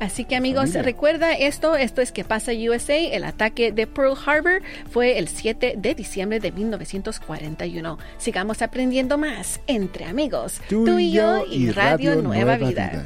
Así 0.00 0.24
que 0.24 0.36
amigos, 0.36 0.66
Familia. 0.66 0.82
recuerda 0.82 1.32
esto, 1.32 1.76
esto 1.76 2.00
es 2.00 2.12
que 2.12 2.24
pasa 2.24 2.52
USA, 2.52 2.96
el 2.96 3.24
ataque 3.24 3.72
de 3.72 3.86
Pearl 3.86 4.14
Harbor 4.26 4.62
fue 4.90 5.18
el 5.18 5.28
7 5.28 5.74
de 5.76 5.94
diciembre 5.94 6.40
de 6.40 6.52
1941. 6.52 7.98
Sigamos 8.18 8.62
aprendiendo 8.62 9.18
más 9.18 9.60
entre 9.66 10.04
amigos, 10.04 10.60
tú, 10.68 10.98
y 10.98 11.12
yo 11.12 11.44
y 11.46 11.70
Radio, 11.70 12.16
Nueva, 12.22 12.56
Vida. 12.56 13.04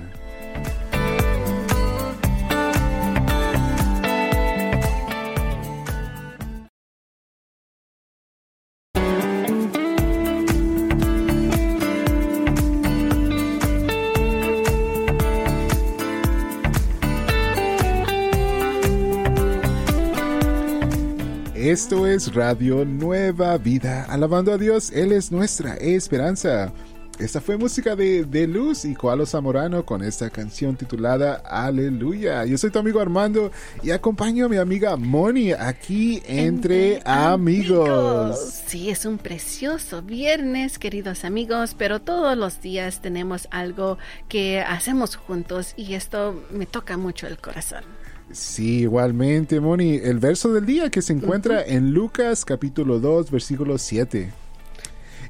Esto 21.73 22.07
es 22.07 22.35
Radio 22.35 22.85
Nueva 22.85 23.57
Vida, 23.57 24.05
alabando 24.11 24.53
a 24.53 24.59
Dios, 24.59 24.91
Él 24.93 25.11
es 25.11 25.33
nuestra 25.33 25.73
esperanza. 25.77 26.71
Esta 27.19 27.41
fue 27.41 27.57
música 27.57 27.97
de, 27.97 28.27
de 28.27 28.47
Luz 28.47 28.85
y 28.85 28.95
Coalo 28.95 29.25
Zamorano 29.25 29.83
con 29.87 30.05
esta 30.05 30.29
canción 30.29 30.77
titulada 30.77 31.37
Aleluya. 31.47 32.45
Yo 32.45 32.59
soy 32.59 32.69
tu 32.71 32.79
amigo 32.79 33.01
Armando 33.01 33.51
y 33.83 33.91
acompaño 33.91 34.45
a 34.45 34.49
mi 34.51 34.59
amiga 34.59 34.99
Moni 34.99 35.53
aquí 35.53 36.23
entre, 36.27 37.01
amigos. 37.07 38.39
Sí, 38.67 38.91
es 38.91 39.07
un 39.07 39.17
precioso 39.17 40.03
viernes, 40.03 40.79
queridos 40.79 41.25
amigos, 41.25 41.75
pero 41.79 42.03
todos 42.03 42.37
los 42.37 42.61
días 42.61 43.01
tenemos 43.01 43.49
algo 43.51 43.97
que 44.29 44.61
hacemos 44.61 45.17
juntos 45.17 45.73
y 45.79 45.95
esto 45.95 46.39
me 46.51 46.67
toca 46.67 46.99
mucho 46.99 47.27
el 47.27 47.39
corazón. 47.39 48.02
Sí, 48.31 48.81
igualmente, 48.81 49.61
Moni. 49.61 49.97
El 49.97 50.19
verso 50.19 50.53
del 50.53 50.65
día 50.65 50.91
que 50.91 51.03
se 51.03 51.13
encuentra 51.13 51.63
en 51.65 51.93
Lucas 51.93 52.45
capítulo 52.45 52.99
2, 52.99 53.31
versículo 53.31 53.79
7. 53.79 54.31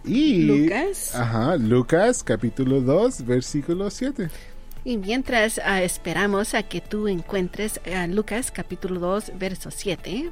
Y, 0.04 0.42
Lucas. 0.42 1.14
Ajá, 1.14 1.56
Lucas 1.56 2.22
capítulo 2.22 2.80
2, 2.80 3.24
versículo 3.24 3.90
7. 3.90 4.28
Y 4.84 4.96
mientras 4.98 5.60
ah, 5.64 5.82
esperamos 5.82 6.54
a 6.54 6.64
que 6.64 6.80
tú 6.80 7.06
encuentres 7.06 7.80
a 7.94 8.06
Lucas 8.08 8.50
capítulo 8.50 8.98
2, 8.98 9.32
verso 9.38 9.70
7, 9.70 10.30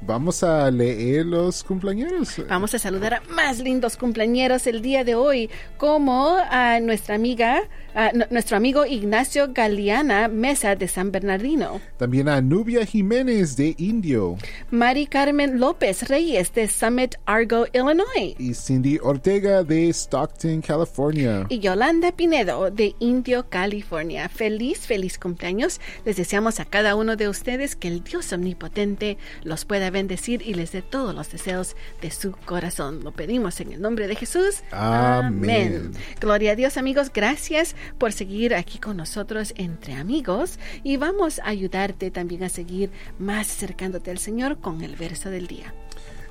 Vamos 0.00 0.42
a 0.42 0.70
leer 0.70 1.26
los 1.26 1.62
cumpleaños. 1.64 2.36
vamos 2.48 2.74
a 2.74 2.78
saludar 2.78 3.14
a 3.14 3.22
más 3.30 3.58
lindos 3.60 3.96
cumpleañeros 3.96 4.66
el 4.66 4.82
día 4.82 5.04
de 5.04 5.14
hoy, 5.14 5.50
como 5.76 6.36
a 6.50 6.80
nuestra 6.80 7.14
amiga, 7.14 7.62
a 7.94 8.10
nuestro 8.30 8.56
amigo 8.56 8.86
Ignacio 8.86 9.52
Galeana 9.52 10.28
Mesa 10.28 10.76
de 10.76 10.86
San 10.88 11.10
Bernardino, 11.12 11.80
También 11.96 12.28
a 12.28 12.40
Nubia 12.40 12.84
Jiménez 12.86 13.56
de 13.56 13.74
Indio 13.78 14.36
Mari 14.70 15.06
Carmen 15.06 15.58
López 15.58 16.08
Reyes 16.08 16.52
de 16.54 16.68
Summit 16.68 17.14
Argo, 17.26 17.66
Illinois. 17.72 18.34
y 18.38 18.54
Cindy 18.54 18.98
Ortega 19.02 19.62
de 19.64 19.88
Stockton, 19.90 20.60
California. 20.60 21.46
y 21.48 21.58
Yolanda 21.58 22.12
Pinedo 22.12 22.70
de 22.70 22.94
Indio, 23.00 23.48
California. 23.48 24.28
Feliz, 24.28 24.80
feliz 24.80 25.18
cumpleaños. 25.18 25.80
Les 26.04 26.16
deseamos 26.16 26.60
a 26.60 26.64
cada 26.64 26.94
uno 26.94 27.16
de 27.16 27.28
ustedes 27.28 27.76
que 27.76 27.88
el 27.88 28.02
Dios 28.04 28.32
omnipotente 28.32 29.18
los 29.42 29.64
pueda 29.64 29.79
bendecir 29.88 30.42
y 30.42 30.52
les 30.52 30.72
dé 30.72 30.82
todos 30.82 31.14
los 31.14 31.32
deseos 31.32 31.76
de 32.02 32.10
su 32.10 32.32
corazón. 32.32 33.02
Lo 33.02 33.12
pedimos 33.12 33.60
en 33.60 33.72
el 33.72 33.80
nombre 33.80 34.06
de 34.06 34.16
Jesús. 34.16 34.62
Amén. 34.70 35.92
Gloria 36.20 36.52
a 36.52 36.56
Dios, 36.56 36.76
amigos. 36.76 37.10
Gracias 37.14 37.74
por 37.96 38.12
seguir 38.12 38.54
aquí 38.54 38.78
con 38.78 38.98
nosotros 38.98 39.54
entre 39.56 39.94
amigos 39.94 40.58
y 40.82 40.98
vamos 40.98 41.38
a 41.38 41.48
ayudarte 41.48 42.10
también 42.10 42.42
a 42.42 42.48
seguir 42.50 42.90
más 43.18 43.50
acercándote 43.50 44.10
al 44.10 44.18
Señor 44.18 44.58
con 44.58 44.82
el 44.82 44.96
verso 44.96 45.30
del 45.30 45.46
día. 45.46 45.72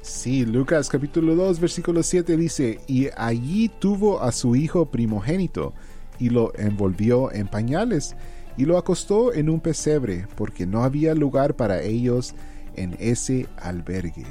Sí, 0.01 0.46
Lucas 0.46 0.89
capítulo 0.89 1.36
2, 1.36 1.60
versículo 1.60 2.03
7 2.03 2.38
dice, 2.38 2.79
y 2.88 3.10
allí 3.18 3.70
tuvo 3.70 4.22
a 4.22 4.32
su 4.32 4.56
hijo 4.56 4.86
primogénito, 4.86 5.74
y 6.18 6.29
lo 6.29 6.53
envolvió 6.58 7.32
en 7.32 7.48
pañales, 7.48 8.15
y 8.58 8.65
lo 8.65 8.77
acostó 8.77 9.34
en 9.34 9.50
un 9.50 9.60
pesebre, 9.60 10.25
porque 10.36 10.65
no 10.65 10.84
había 10.84 11.13
lugar 11.15 11.56
para 11.56 11.82
ellos 11.82 12.34
en 12.80 12.98
ese 13.00 13.46
albergue. 13.62 14.26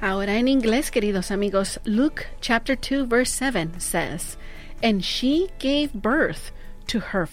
Ahora 0.00 0.36
en 0.36 0.46
inglés, 0.46 0.90
queridos 0.90 1.30
amigos, 1.30 1.78
Luke 1.84 2.26
chapter 2.40 2.76
2 2.76 3.06
verse 3.06 3.32
7 3.32 3.80
says, 3.80 4.36
And 4.82 5.04
she 5.04 5.48
gave 5.58 5.92
birth 5.92 6.52
to 6.86 7.00
her 7.00 7.28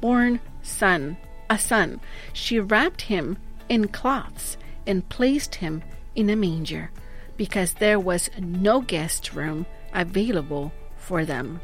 born 0.00 0.40
son, 0.62 1.16
a 1.48 1.58
son. 1.58 2.00
She 2.34 2.58
wrapped 2.60 3.02
him 3.02 3.38
in 3.68 3.88
cloths 3.88 4.58
and 4.86 5.08
placed 5.08 5.56
him 5.56 5.82
in 6.14 6.28
a 6.28 6.36
manger 6.36 6.90
because 7.36 7.74
there 7.74 7.98
was 7.98 8.28
no 8.38 8.80
guest 8.80 9.32
room 9.32 9.64
available 9.94 10.72
for 10.96 11.24
them. 11.24 11.60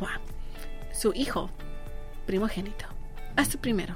Wow. 0.00 0.20
Su 0.92 1.12
hijo 1.12 1.50
primogénito. 2.26 2.86
Hasta 3.36 3.58
primero. 3.58 3.94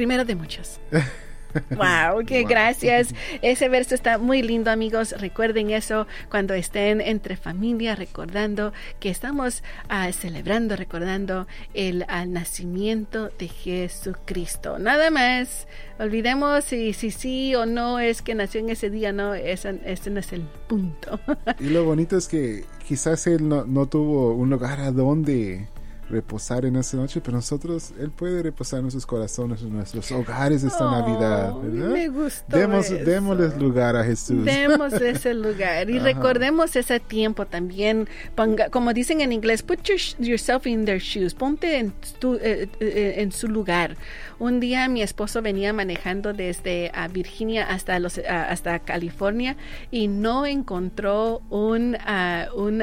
Primero 0.00 0.24
de 0.24 0.34
muchos. 0.34 0.80
Wow, 1.70 2.24
qué 2.24 2.44
gracias. 2.44 3.12
Ese 3.42 3.68
verso 3.68 3.94
está 3.94 4.18
muy 4.18 4.40
lindo, 4.40 4.70
amigos. 4.70 5.12
Recuerden 5.18 5.70
eso 5.70 6.06
cuando 6.30 6.54
estén 6.54 7.00
entre 7.00 7.36
familia, 7.36 7.96
recordando 7.96 8.72
que 9.00 9.10
estamos 9.10 9.62
uh, 9.90 10.12
celebrando, 10.12 10.76
recordando 10.76 11.48
el 11.74 12.06
uh, 12.08 12.24
nacimiento 12.26 13.30
de 13.36 13.48
Jesucristo. 13.48 14.78
Nada 14.78 15.10
más. 15.10 15.66
Olvidemos 15.98 16.64
si, 16.64 16.94
si 16.94 17.10
sí 17.10 17.54
o 17.56 17.66
no 17.66 17.98
es 17.98 18.22
que 18.22 18.36
nació 18.36 18.60
en 18.60 18.70
ese 18.70 18.88
día, 18.88 19.12
no, 19.12 19.34
ese, 19.34 19.80
ese 19.84 20.08
no 20.08 20.20
es 20.20 20.32
el 20.32 20.42
punto. 20.68 21.18
y 21.58 21.64
lo 21.64 21.84
bonito 21.84 22.16
es 22.16 22.26
que 22.26 22.64
quizás 22.86 23.26
él 23.26 23.48
no, 23.48 23.66
no 23.66 23.86
tuvo 23.86 24.32
un 24.34 24.48
lugar 24.48 24.80
a 24.80 24.92
donde 24.92 25.66
reposar 26.10 26.64
en 26.64 26.76
esa 26.76 26.96
noche, 26.96 27.20
pero 27.20 27.36
nosotros, 27.36 27.92
Él 27.98 28.10
puede 28.10 28.42
reposar 28.42 28.78
en 28.78 28.82
nuestros 28.84 29.06
corazones, 29.06 29.62
en 29.62 29.72
nuestros 29.74 30.10
hogares 30.12 30.62
esta 30.64 30.86
Oh, 30.86 30.90
Navidad, 30.90 31.54
¿verdad? 31.60 31.88
Me 31.92 32.08
gustó. 32.08 32.56
Demos, 32.56 32.86
eso. 32.90 33.04
démosles 33.04 33.56
lugar 33.58 33.96
a 33.96 34.04
Jesús. 34.04 34.44
Demos 34.44 34.92
ese 35.00 35.34
lugar 35.34 35.88
y 35.88 35.96
Ajá. 35.98 36.04
recordemos 36.06 36.74
ese 36.76 37.00
tiempo 37.00 37.46
también. 37.46 38.08
Ponga, 38.34 38.68
como 38.70 38.92
dicen 38.92 39.20
en 39.20 39.32
inglés, 39.32 39.62
put 39.62 39.80
your- 39.84 39.98
yourself 40.26 40.66
in 40.66 40.84
their 40.84 40.98
shoes. 41.00 41.32
Ponte 41.34 41.78
en, 41.78 41.92
tu- 42.18 42.34
eh, 42.42 42.68
eh, 42.80 43.14
en 43.18 43.30
su 43.32 43.46
lugar. 43.48 43.96
Un 44.38 44.58
día 44.58 44.88
mi 44.88 45.02
esposo 45.02 45.42
venía 45.42 45.72
manejando 45.72 46.32
desde 46.32 46.90
ah, 46.94 47.08
Virginia 47.08 47.64
hasta 47.68 47.98
los 47.98 48.18
ah, 48.18 48.44
hasta 48.48 48.78
California 48.78 49.56
y 49.90 50.08
no 50.08 50.46
encontró 50.46 51.42
un 51.50 51.96
ah, 52.00 52.46
un 52.56 52.82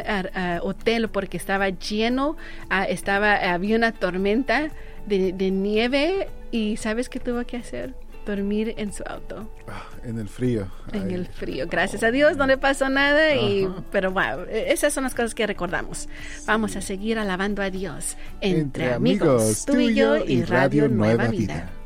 hotel 0.62 1.10
porque 1.10 1.38
estaba 1.38 1.70
lleno, 1.70 2.38
ah, 2.70 2.86
estaba 3.18 3.54
había 3.54 3.76
una 3.76 3.92
tormenta 3.92 4.70
de, 5.06 5.34
de 5.34 5.52
nieve 5.52 6.28
y 6.52 6.78
sabes 6.78 7.10
qué 7.10 7.20
tuvo 7.20 7.44
que 7.46 7.58
hacer 7.58 7.94
dormir 8.26 8.74
en 8.78 8.92
su 8.92 9.04
auto 9.08 9.48
Ah, 9.70 9.86
en 10.04 10.20
el 10.20 10.28
frío. 10.28 10.68
en 10.92 11.08
Ay. 11.08 11.14
el 11.14 11.28
frío. 11.28 11.66
Gracias 11.70 12.04
a 12.04 12.12
Dios 12.12 12.36
no 12.36 12.46
le 12.46 12.58
pasó 12.58 12.90
nada 12.90 13.34
y 13.36 13.64
Ajá. 13.64 13.84
pero 13.92 14.12
wow, 14.12 14.46
esas 14.50 14.94
son 14.94 15.04
las 15.06 15.14
cosas 15.16 15.34
que 15.34 15.48
recordamos. 15.48 16.10
Vamos 16.46 16.76
a 16.76 16.82
seguir 16.82 17.18
alabando 17.20 17.62
a 17.62 17.70
Dios 17.70 18.18
entre, 18.42 18.60
Entre 18.60 18.94
amigos, 18.94 19.66
tú 19.66 19.80
y 19.80 19.94
yo 19.96 20.18
y 20.18 20.44
Radio 20.44 20.90
Nueva 20.90 21.28
Vida. 21.28 21.54
Confía 21.54 21.77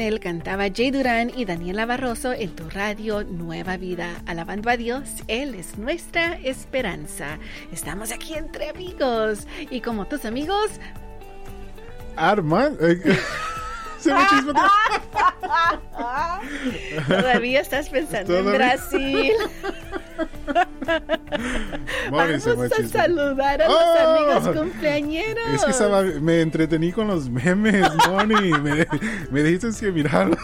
él, 0.00 0.20
cantaba 0.20 0.64
Jay 0.74 0.90
Durán 0.90 1.30
y 1.34 1.44
Daniela 1.44 1.86
Barroso 1.86 2.32
en 2.32 2.54
tu 2.54 2.68
radio 2.70 3.24
Nueva 3.24 3.76
Vida. 3.76 4.10
Alabando 4.26 4.70
a 4.70 4.76
Dios, 4.76 5.08
Él 5.28 5.54
es 5.54 5.78
nuestra 5.78 6.38
esperanza. 6.42 7.38
Estamos 7.72 8.12
aquí 8.12 8.34
entre 8.34 8.68
amigos. 8.70 9.46
Y 9.70 9.80
como 9.80 10.06
tus 10.06 10.24
amigos, 10.24 10.70
Armand. 12.16 12.78
eh, 12.80 13.00
Se 13.98 14.14
me 14.14 14.20
todavía 17.08 17.60
estás 17.60 17.88
pensando 17.88 18.38
en. 18.38 18.52
Brasil. 18.52 19.32
Vamos 22.10 22.46
a 22.46 22.88
saludar 22.88 23.62
a 23.62 23.66
Oh. 23.68 23.72
los 23.72 24.00
amigos 24.44 24.56
cumpleañeros. 24.56 25.44
Es 25.54 25.64
que 25.64 25.70
estaba, 25.70 26.02
me 26.02 26.40
entretení 26.40 26.92
con 26.92 27.08
los 27.08 27.28
memes, 27.28 27.86
Moni. 28.08 28.50
Me, 28.60 28.86
me 29.30 29.42
dijiste 29.42 29.68
que 29.86 29.92
mirarlo. 29.92 30.36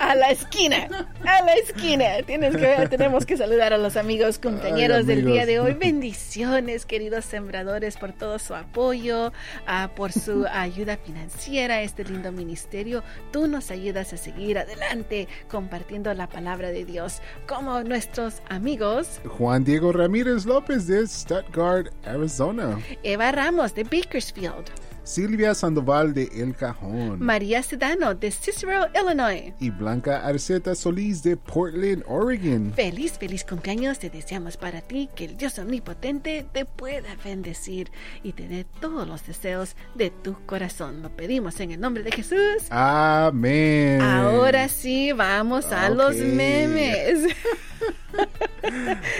A 0.00 0.14
la 0.14 0.30
esquina, 0.30 0.86
a 1.24 1.42
la 1.42 1.54
esquina. 1.54 2.04
Tienes 2.26 2.56
que, 2.56 2.88
tenemos 2.88 3.26
que 3.26 3.36
saludar 3.36 3.72
a 3.72 3.78
los 3.78 3.96
amigos 3.96 4.38
cumpleañeros 4.38 4.98
Ay, 4.98 5.04
del 5.04 5.24
día 5.24 5.46
de 5.46 5.60
hoy. 5.60 5.74
Bendiciones, 5.74 6.86
queridos 6.86 7.24
sembradores, 7.24 7.96
por 7.96 8.12
todo 8.12 8.38
su 8.38 8.54
apoyo, 8.54 9.32
ah, 9.66 9.90
por 9.94 10.12
su 10.12 10.46
ayuda 10.50 10.96
financiera 10.96 11.76
a 11.76 11.82
este 11.82 12.04
lindo 12.04 12.32
ministerio. 12.32 13.02
Tú 13.32 13.46
nos 13.48 13.70
ayudas 13.70 14.12
a 14.12 14.16
seguir 14.16 14.58
adelante 14.58 15.28
compartiendo 15.48 16.12
la 16.14 16.28
palabra 16.28 16.70
de 16.70 16.84
Dios 16.84 17.20
como 17.46 17.82
nuestros 17.82 18.42
amigos 18.48 19.20
Juan 19.38 19.64
Diego 19.64 19.92
Ramírez 19.92 20.44
López 20.44 20.86
de 20.86 21.06
Stuttgart, 21.06 21.92
Arizona. 22.06 22.78
Eva 23.02 23.32
Ramos 23.32 23.74
de 23.74 23.84
Bakersfield, 23.84 24.64
Silvia 25.06 25.54
Sandoval 25.54 26.12
de 26.14 26.24
El 26.34 26.56
Cajón. 26.56 27.20
María 27.22 27.62
Sedano 27.62 28.14
de 28.14 28.30
Cicero, 28.32 28.86
Illinois. 28.94 29.54
y 29.60 29.70
Blanca 29.70 30.26
Arceta 30.26 30.74
Solís 30.74 31.22
de 31.22 31.36
Portland, 31.36 32.02
Oregon. 32.08 32.72
Feliz, 32.74 33.12
feliz 33.18 33.44
cumpleaños 33.44 33.98
te 34.00 34.10
deseamos 34.10 34.56
para 34.56 34.80
ti, 34.80 35.08
que 35.14 35.26
el 35.26 35.36
Dios 35.36 35.58
omnipotente 35.60 36.44
te 36.52 36.64
pueda 36.64 37.14
bendecir 37.24 37.90
y 38.24 38.32
te 38.32 38.48
dé 38.48 38.66
todos 38.80 39.06
los 39.06 39.24
deseos 39.26 39.76
de 39.94 40.10
tu 40.10 40.44
corazón. 40.44 41.02
Lo 41.02 41.10
pedimos 41.10 41.60
en 41.60 41.70
el 41.70 41.80
nombre 41.80 42.02
de 42.02 42.10
Jesús. 42.10 42.64
Amén. 42.70 44.00
Ahora 44.00 44.68
sí, 44.68 45.12
vamos 45.12 45.66
a 45.72 45.88
los 45.88 46.16
memes. 46.16 47.20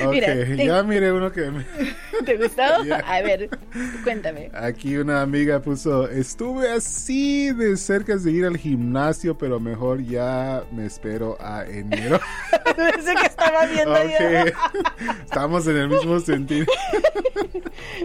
Ok, 0.05 0.11
Mira, 0.13 0.27
te- 0.29 0.67
ya 0.67 0.83
miré 0.83 1.13
uno 1.13 1.31
que 1.31 1.51
¿Te 2.25 2.37
gustó? 2.37 2.63
A 3.07 3.21
ver, 3.23 3.49
cuéntame. 4.05 4.51
aquí 4.55 4.97
una 4.97 5.23
amiga 5.23 5.61
puso, 5.61 6.09
estuve 6.09 6.71
así 6.71 7.51
de 7.53 7.77
cerca 7.77 8.17
de 8.17 8.31
ir 8.31 8.45
al 8.45 8.57
gimnasio, 8.57 9.37
pero 9.37 9.61
mejor 9.61 10.03
ya 10.03 10.65
me 10.73 10.87
espero 10.87 11.37
a 11.41 11.65
enero. 11.67 12.21
Ese 12.99 13.15
que 13.15 13.27
estaba 13.27 13.67
viendo 13.67 13.97
yo. 14.05 14.43
ok, 14.43 15.23
estamos 15.25 15.67
en 15.67 15.77
el 15.77 15.89
mismo 15.89 16.21
sentido. 16.21 16.67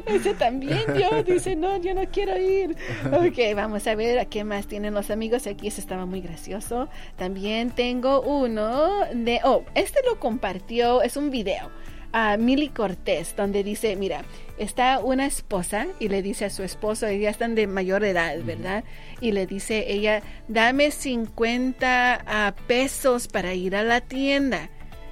Ese 0.06 0.34
también 0.34 0.82
yo. 0.98 1.24
Dice, 1.24 1.56
no, 1.56 1.78
yo 1.78 1.94
no 1.94 2.04
quiero 2.12 2.38
ir. 2.38 2.76
Ok, 3.12 3.56
vamos 3.56 3.88
a 3.88 3.96
ver 3.96 4.20
a 4.20 4.26
qué 4.26 4.44
más 4.44 4.68
tienen 4.68 4.94
los 4.94 5.10
amigos. 5.12 5.48
Aquí 5.48 5.68
ese 5.68 5.82
estaba 5.82 6.06
muy 6.06 6.22
gracioso. 6.22 6.90
También 7.18 7.72
tengo 7.72 8.22
uno 8.22 9.06
de... 9.14 9.40
Oh, 9.44 9.64
este 9.76 10.00
lo 10.06 10.20
compartió. 10.20 11.02
Es 11.02 11.18
un 11.18 11.32
video. 11.32 11.70
A 12.14 12.38
Mili 12.38 12.70
Cortés, 12.70 13.36
donde 13.36 13.64
dice, 13.64 13.96
mira, 13.96 14.24
está 14.58 15.00
una 15.00 15.26
esposa 15.26 15.88
y 16.00 16.10
le 16.10 16.22
dice 16.22 16.46
a 16.46 16.50
su 16.50 16.64
esposo, 16.64 17.10
ya 17.10 17.30
están 17.30 17.56
de 17.56 17.68
mayor 17.68 18.04
edad, 18.04 18.38
¿verdad? 18.44 18.84
Y 19.22 19.32
le 19.32 19.48
dice 19.48 19.86
ella, 19.92 20.22
dame 20.48 20.92
50 20.92 22.24
ah, 22.26 22.54
pesos 22.68 23.28
para 23.28 23.54
ir 23.54 23.76
a 23.76 23.84
la 23.84 24.02
tienda. 24.02 24.70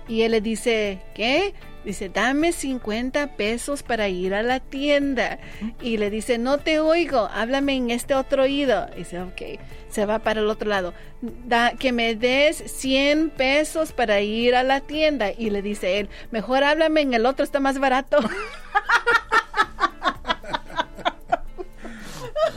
Y 0.10 0.24
él 0.24 0.32
le 0.32 0.41
dice, 0.41 1.00
¿qué? 1.13 1.54
Dice, 1.86 2.10
dame 2.10 2.52
50 2.52 3.38
pesos 3.38 3.84
para 3.84 4.10
ir 4.10 4.34
a 4.34 4.41
la 4.41 4.60
tienda. 4.60 5.38
Y 5.82 5.98
le 5.98 6.10
dice, 6.10 6.39
no 6.39 6.58
te 6.58 6.80
oigo, 6.80 7.30
háblame 7.32 7.76
en 7.76 7.91
este 7.91 8.15
otro 8.15 8.43
oído. 8.43 8.88
dice, 8.98 9.22
ok, 9.22 9.41
se 9.89 10.06
va 10.08 10.19
para 10.19 10.41
el 10.41 10.50
otro 10.50 10.67
lado. 10.67 10.95
Da, 11.22 11.74
que 11.74 11.91
me 11.91 12.15
des 12.15 12.58
100 12.58 13.30
pesos 13.30 13.93
para 13.93 14.19
ir 14.22 14.56
a 14.56 14.63
la 14.63 14.82
tienda. 14.82 15.32
Y 15.32 15.52
le 15.52 15.62
dice 15.62 16.00
él, 16.00 16.10
mejor 16.32 16.63
háblame 16.63 17.02
en 17.02 17.13
el 17.13 17.28
otro, 17.28 17.45
está 17.45 17.60
más 17.60 17.80
barato. 17.80 18.17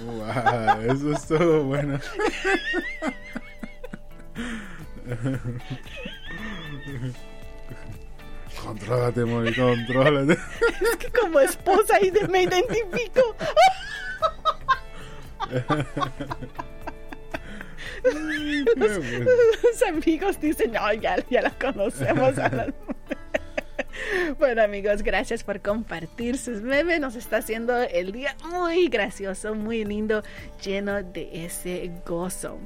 Wow, 0.05 0.91
eso 0.91 1.13
es 1.13 1.27
todo 1.29 1.65
bueno. 1.65 2.01
Contrólate, 8.65 9.25
Moni, 9.25 9.53
contrólate. 9.55 10.33
es 10.81 10.97
que 10.97 11.11
como 11.11 11.41
esposa 11.41 11.99
de- 11.99 12.29
me 12.29 12.43
identifico. 12.43 13.35
Los 18.77 19.83
amigos 19.83 20.41
dicen, 20.41 20.73
no, 20.73 20.93
ya, 20.95 21.17
ya 21.31 21.43
la 21.43 21.51
conocemos. 21.51 22.39
a 22.39 22.67
Bueno 24.39 24.63
amigos, 24.63 25.03
gracias 25.03 25.45
por 25.45 25.61
compartir 25.61 26.39
sus 26.39 26.63
memes. 26.63 27.01
Nos 27.01 27.15
está 27.15 27.39
haciendo 27.39 27.77
el 27.83 28.13
día 28.13 28.37
muy 28.45 28.89
gracioso, 28.89 29.55
muy 29.55 29.85
lindo, 29.85 30.23
lleno 30.63 31.03
de 31.03 31.45
ese 31.45 31.91
gozo. 32.07 32.59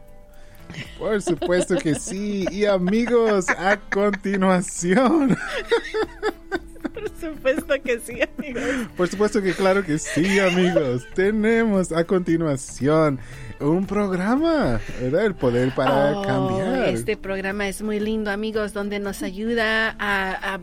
Por 0.99 1.21
supuesto 1.23 1.77
que 1.77 1.95
sí. 1.95 2.47
Y 2.51 2.65
amigos, 2.65 3.49
a 3.51 3.77
continuación. 3.77 5.37
Por 6.95 7.11
supuesto 7.21 7.75
que 7.83 8.01
sí, 8.01 8.21
amigos. 8.39 8.65
Por 8.97 9.09
supuesto 9.09 9.43
que 9.43 9.53
claro 9.53 9.85
que 9.85 9.99
sí, 9.99 10.39
amigos. 10.39 11.07
Tenemos 11.15 11.93
a 11.93 12.05
continuación 12.05 13.19
un 13.61 13.87
programa, 13.87 14.81
¿verdad? 15.01 15.27
El 15.27 15.35
poder 15.35 15.75
para 15.75 16.19
Oh, 16.19 16.23
cambiar. 16.23 16.89
Este 16.89 17.17
programa 17.17 17.69
es 17.69 17.81
muy 17.83 17.99
lindo, 18.01 18.31
amigos, 18.31 18.73
donde 18.73 18.99
nos 18.99 19.23
ayuda 19.23 19.97
a, 19.99 20.55
a- 20.55 20.61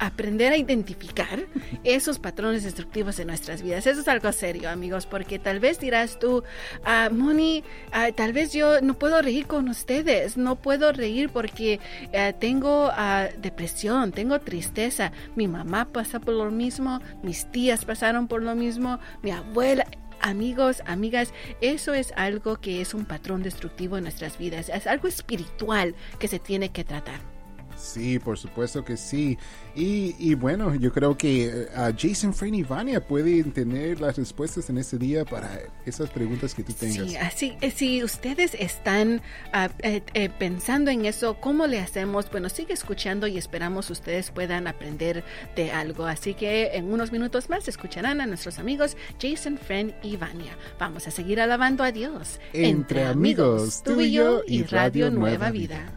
a 0.00 0.06
aprender 0.06 0.52
a 0.52 0.56
identificar 0.56 1.40
esos 1.84 2.18
patrones 2.18 2.64
destructivos 2.64 3.18
en 3.18 3.26
nuestras 3.26 3.62
vidas. 3.62 3.86
Eso 3.86 4.00
es 4.00 4.08
algo 4.08 4.32
serio, 4.32 4.70
amigos, 4.70 5.06
porque 5.06 5.38
tal 5.38 5.60
vez 5.60 5.78
dirás 5.80 6.18
tú, 6.18 6.44
ah, 6.84 7.10
Moni, 7.12 7.62
ah, 7.92 8.08
tal 8.16 8.32
vez 8.32 8.52
yo 8.52 8.80
no 8.80 8.94
puedo 8.94 9.20
reír 9.20 9.46
con 9.46 9.68
ustedes, 9.68 10.36
no 10.36 10.56
puedo 10.56 10.92
reír 10.92 11.28
porque 11.30 11.80
eh, 12.12 12.32
tengo 12.38 12.90
ah, 12.92 13.26
depresión, 13.38 14.12
tengo 14.12 14.38
tristeza. 14.40 15.12
Mi 15.34 15.46
mamá 15.48 15.86
pasa 15.92 16.20
por 16.20 16.34
lo 16.34 16.50
mismo, 16.50 17.00
mis 17.22 17.46
tías 17.50 17.84
pasaron 17.84 18.28
por 18.28 18.42
lo 18.42 18.54
mismo, 18.54 18.98
mi 19.22 19.30
abuela. 19.32 19.86
Amigos, 20.20 20.82
amigas, 20.86 21.32
eso 21.60 21.94
es 21.94 22.12
algo 22.16 22.56
que 22.56 22.80
es 22.80 22.94
un 22.94 23.04
patrón 23.04 23.42
destructivo 23.42 23.96
en 23.96 24.04
nuestras 24.04 24.38
vidas, 24.38 24.68
es 24.68 24.86
algo 24.86 25.08
espiritual 25.08 25.94
que 26.18 26.28
se 26.28 26.38
tiene 26.38 26.70
que 26.70 26.84
tratar. 26.84 27.35
Sí, 27.76 28.18
por 28.18 28.38
supuesto 28.38 28.84
que 28.84 28.96
sí. 28.96 29.38
Y, 29.74 30.16
y 30.18 30.34
bueno, 30.34 30.74
yo 30.74 30.92
creo 30.92 31.16
que 31.16 31.44
eh, 31.44 31.94
Jason, 31.98 32.32
Fran 32.32 32.54
y 32.54 32.62
Vania 32.62 33.06
pueden 33.06 33.52
tener 33.52 34.00
las 34.00 34.16
respuestas 34.16 34.70
en 34.70 34.78
este 34.78 34.96
día 34.98 35.24
para 35.24 35.60
esas 35.84 36.08
preguntas 36.10 36.54
que 36.54 36.62
tú 36.62 36.72
tengas. 36.72 37.08
Sí, 37.08 37.16
así, 37.16 37.56
eh, 37.60 37.70
si 37.70 38.02
ustedes 38.02 38.54
están 38.54 39.20
ah, 39.52 39.68
eh, 39.80 40.02
eh, 40.14 40.30
pensando 40.30 40.90
en 40.90 41.04
eso, 41.04 41.38
¿cómo 41.40 41.66
le 41.66 41.80
hacemos? 41.80 42.30
Bueno, 42.30 42.48
sigue 42.48 42.72
escuchando 42.72 43.26
y 43.26 43.36
esperamos 43.36 43.90
ustedes 43.90 44.30
puedan 44.30 44.66
aprender 44.66 45.24
de 45.54 45.70
algo. 45.70 46.06
Así 46.06 46.34
que 46.34 46.76
en 46.76 46.90
unos 46.92 47.12
minutos 47.12 47.50
más 47.50 47.68
escucharán 47.68 48.20
a 48.20 48.26
nuestros 48.26 48.58
amigos 48.58 48.96
Jason, 49.20 49.58
Friend 49.58 49.94
y 50.02 50.16
Vania. 50.16 50.56
Vamos 50.78 51.06
a 51.06 51.10
seguir 51.10 51.40
alabando 51.40 51.84
a 51.84 51.92
Dios. 51.92 52.40
Entre 52.52 53.04
amigos, 53.04 53.82
tú 53.82 54.00
y 54.00 54.12
yo 54.12 54.42
y 54.46 54.62
Radio 54.62 55.10
Nueva 55.10 55.50
Vida. 55.50 55.92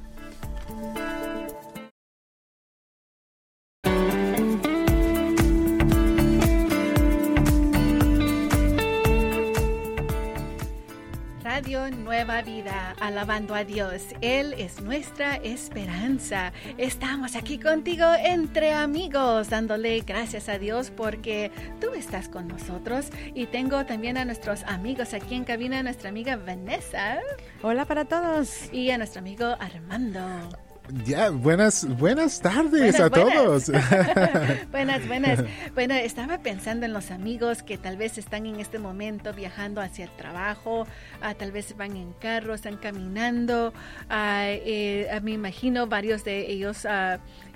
Radio 11.60 11.91
Nueva 11.91 12.41
Vida, 12.41 12.95
alabando 13.02 13.54
a 13.54 13.65
Dios. 13.65 14.02
Él 14.22 14.56
es 14.58 14.80
nuestra 14.80 15.36
esperanza. 15.36 16.54
Estamos 16.78 17.36
aquí 17.36 17.60
contigo 17.60 18.06
entre 18.17 18.72
amigos, 18.72 19.50
dándole 19.50 20.00
gracias 20.00 20.48
a 20.48 20.58
Dios 20.58 20.89
porque 20.89 21.52
tú 21.82 21.93
estás 21.95 22.30
con 22.30 22.48
nosotros. 22.48 23.08
Y 23.36 23.48
tengo 23.48 23.86
también 23.86 24.15
a 24.15 24.24
nuestros 24.24 24.63
amigos 24.63 25.13
aquí 25.13 25.36
en 25.36 25.43
cabina, 25.43 25.84
nuestra 25.84 26.08
amiga 26.08 26.38
Vanessa 26.38 27.19
Hola 27.62 27.84
para 27.84 28.06
todos. 28.06 28.72
y 28.72 28.91
a 28.91 28.98
nuestro 28.98 29.19
amigo 29.19 29.58
Armando. 29.60 30.68
Ya, 31.06 31.30
buenas, 31.30 31.88
buenas 31.97 32.41
tardes 32.41 32.97
Buenas, 32.97 32.99
a 32.99 33.10
todos. 33.10 33.71
buenas, 34.71 35.08
buenas. 35.08 35.43
Bueno, 35.75 35.93
estaba 35.93 36.39
pensando 36.39 36.86
en 36.86 36.93
los 36.93 37.12
amigos 37.12 37.62
que 37.62 37.78
tal 37.78 37.95
vez 37.95 38.17
están 38.17 38.47
en 38.47 38.60
este 38.60 38.80
momento 38.80 39.34
viajando 39.34 39.82
hacia 39.82 40.06
el 40.06 40.12
trabajo, 40.12 40.88
ah, 41.21 41.36
tal 41.36 41.52
vez 41.52 41.78
van 41.78 41.95
en 41.95 42.13
carro, 42.13 42.56
están 42.56 42.78
caminando. 42.78 43.73
ah, 44.10 44.45
eh, 44.47 45.08
ah, 45.12 45.19
me 45.19 45.32
imagino 45.32 45.86
varios 45.86 46.23
de 46.23 46.52
ellos 46.52 46.88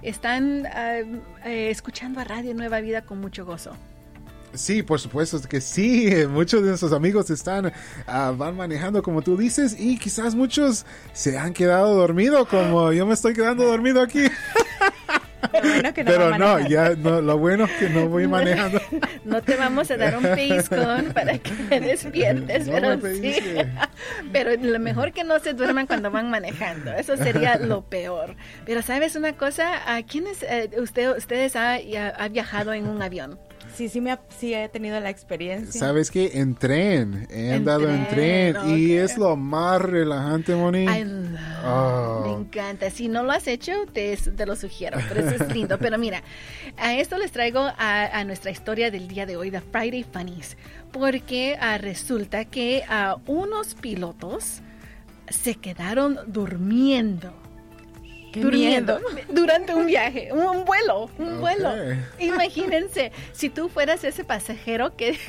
están 0.02 0.66
eh, 0.66 1.70
escuchando 1.70 2.20
a 2.20 2.24
Radio 2.24 2.54
Nueva 2.54 2.82
Vida 2.82 3.02
con 3.02 3.20
mucho 3.20 3.46
gozo. 3.46 3.76
Sí, 4.54 4.84
por 4.84 5.00
supuesto 5.00 5.40
que 5.48 5.62
sí. 5.62 6.12
Muchos 6.30 6.62
de 6.62 6.70
nuestros 6.70 6.94
amigos 6.94 7.30
están, 7.30 7.72
ah, 8.08 8.34
van 8.36 8.56
manejando 8.56 9.02
como 9.02 9.22
tú 9.22 9.38
dices 9.38 9.76
y 9.78 9.98
quizás 9.98 10.36
muchos 10.36 10.86
se 11.12 11.38
han 11.38 11.54
quedado 11.54 11.96
dormidos 11.96 12.48
como 12.48 12.92
yo 12.92 13.06
me 13.06 13.14
estoy 13.14 13.34
quedando 13.34 13.66
dormido 13.66 14.02
aquí. 14.02 14.28
Bueno 15.52 15.94
que 15.94 16.04
no 16.04 16.12
Pero 16.12 16.60
ya, 16.68 16.96
no, 16.96 17.22
lo 17.22 17.38
bueno 17.38 17.66
es 17.66 17.72
que 17.74 17.90
no 17.90 18.08
voy 18.08 18.28
manejando. 18.30 18.82
No 19.26 19.42
te 19.42 19.56
vamos 19.56 19.92
a 19.92 19.98
dar 19.98 20.18
un 20.18 20.24
pellizcón 20.24 21.12
para 21.14 21.38
que 21.38 21.52
te 21.52 21.80
despiertes, 21.80 22.68
No 22.68 22.74
pero 22.74 23.02
sí. 23.02 23.36
Pero 24.32 24.52
lo 24.56 24.80
mejor 24.80 25.12
que 25.12 25.24
no 25.24 25.40
se 25.40 25.54
duerman 25.54 25.86
cuando 25.86 26.12
van 26.12 26.30
manejando. 26.30 26.94
Eso 26.94 27.18
sería 27.18 27.58
lo 27.58 27.82
peor. 27.82 28.36
Pero 28.66 28.82
sabes 28.82 29.16
una 29.16 29.34
cosa, 29.34 29.94
¿a 29.94 30.02
quiénes 30.04 30.44
eh, 30.44 30.70
usted, 30.78 31.16
ustedes 31.18 31.56
ha, 31.56 31.74
ha 31.74 32.28
viajado 32.30 32.74
en 32.74 32.88
un 32.88 33.02
avión? 33.02 33.38
Sí, 33.76 33.90
sí, 33.90 34.02
me 34.02 34.12
ha- 34.12 34.22
sí 34.40 34.54
he 34.54 34.70
tenido 34.70 35.00
la 35.00 35.10
experiencia. 35.10 35.80
¿Sabes 35.80 36.12
qué? 36.12 36.32
En 36.36 36.56
tren. 36.56 37.28
He 37.32 37.48
En 37.48 37.54
andado 37.56 37.90
en 37.90 38.08
tren. 38.08 38.54
tren, 38.54 38.78
Y 38.78 38.94
es 38.94 39.18
lo 39.18 39.36
más 39.36 39.82
relajante, 39.82 40.56
Moni. 40.56 40.86
Oh. 41.66 42.22
Me 42.26 42.34
encanta. 42.34 42.90
Si 42.92 43.08
no 43.08 43.24
lo 43.24 43.32
has 43.32 43.48
hecho, 43.48 43.72
te, 43.92 44.16
te 44.18 44.46
lo 44.46 44.56
sugiero. 44.56 45.00
Pero 45.10 45.28
eso 45.28 45.44
es 45.44 45.54
lindo. 45.54 45.78
Pero 45.80 45.98
mira, 45.98 46.22
a 46.78 46.94
esto 46.96 47.18
les 47.18 47.32
traigo 47.32 47.60
a, 47.62 48.06
a 48.20 48.24
nuestra 48.26 48.52
historia 48.52 48.92
del 48.92 49.08
día 49.08 49.26
de 49.26 49.38
hoy, 49.38 49.50
de 49.50 49.62
Friday 49.62 50.04
Funnies. 50.04 50.56
Porque 50.92 51.58
ah, 51.60 51.78
resulta 51.80 52.46
que 52.46 52.84
ah, 52.88 53.18
unos 53.26 53.74
pilotos 53.76 54.62
se 55.30 55.56
quedaron 55.56 56.20
durmiendo. 56.28 57.34
Qué 58.34 58.42
durmiendo 58.42 59.00
miedo. 59.00 59.26
durante 59.30 59.74
un 59.74 59.86
viaje, 59.86 60.30
un, 60.34 60.40
un 60.44 60.66
vuelo, 60.66 61.10
un 61.18 61.40
vuelo. 61.40 61.72
Imagínense, 62.20 63.12
si 63.32 63.50
tú 63.50 63.70
fueras 63.70 64.04
ese 64.04 64.24
pasajero 64.26 64.96
que 64.98 65.18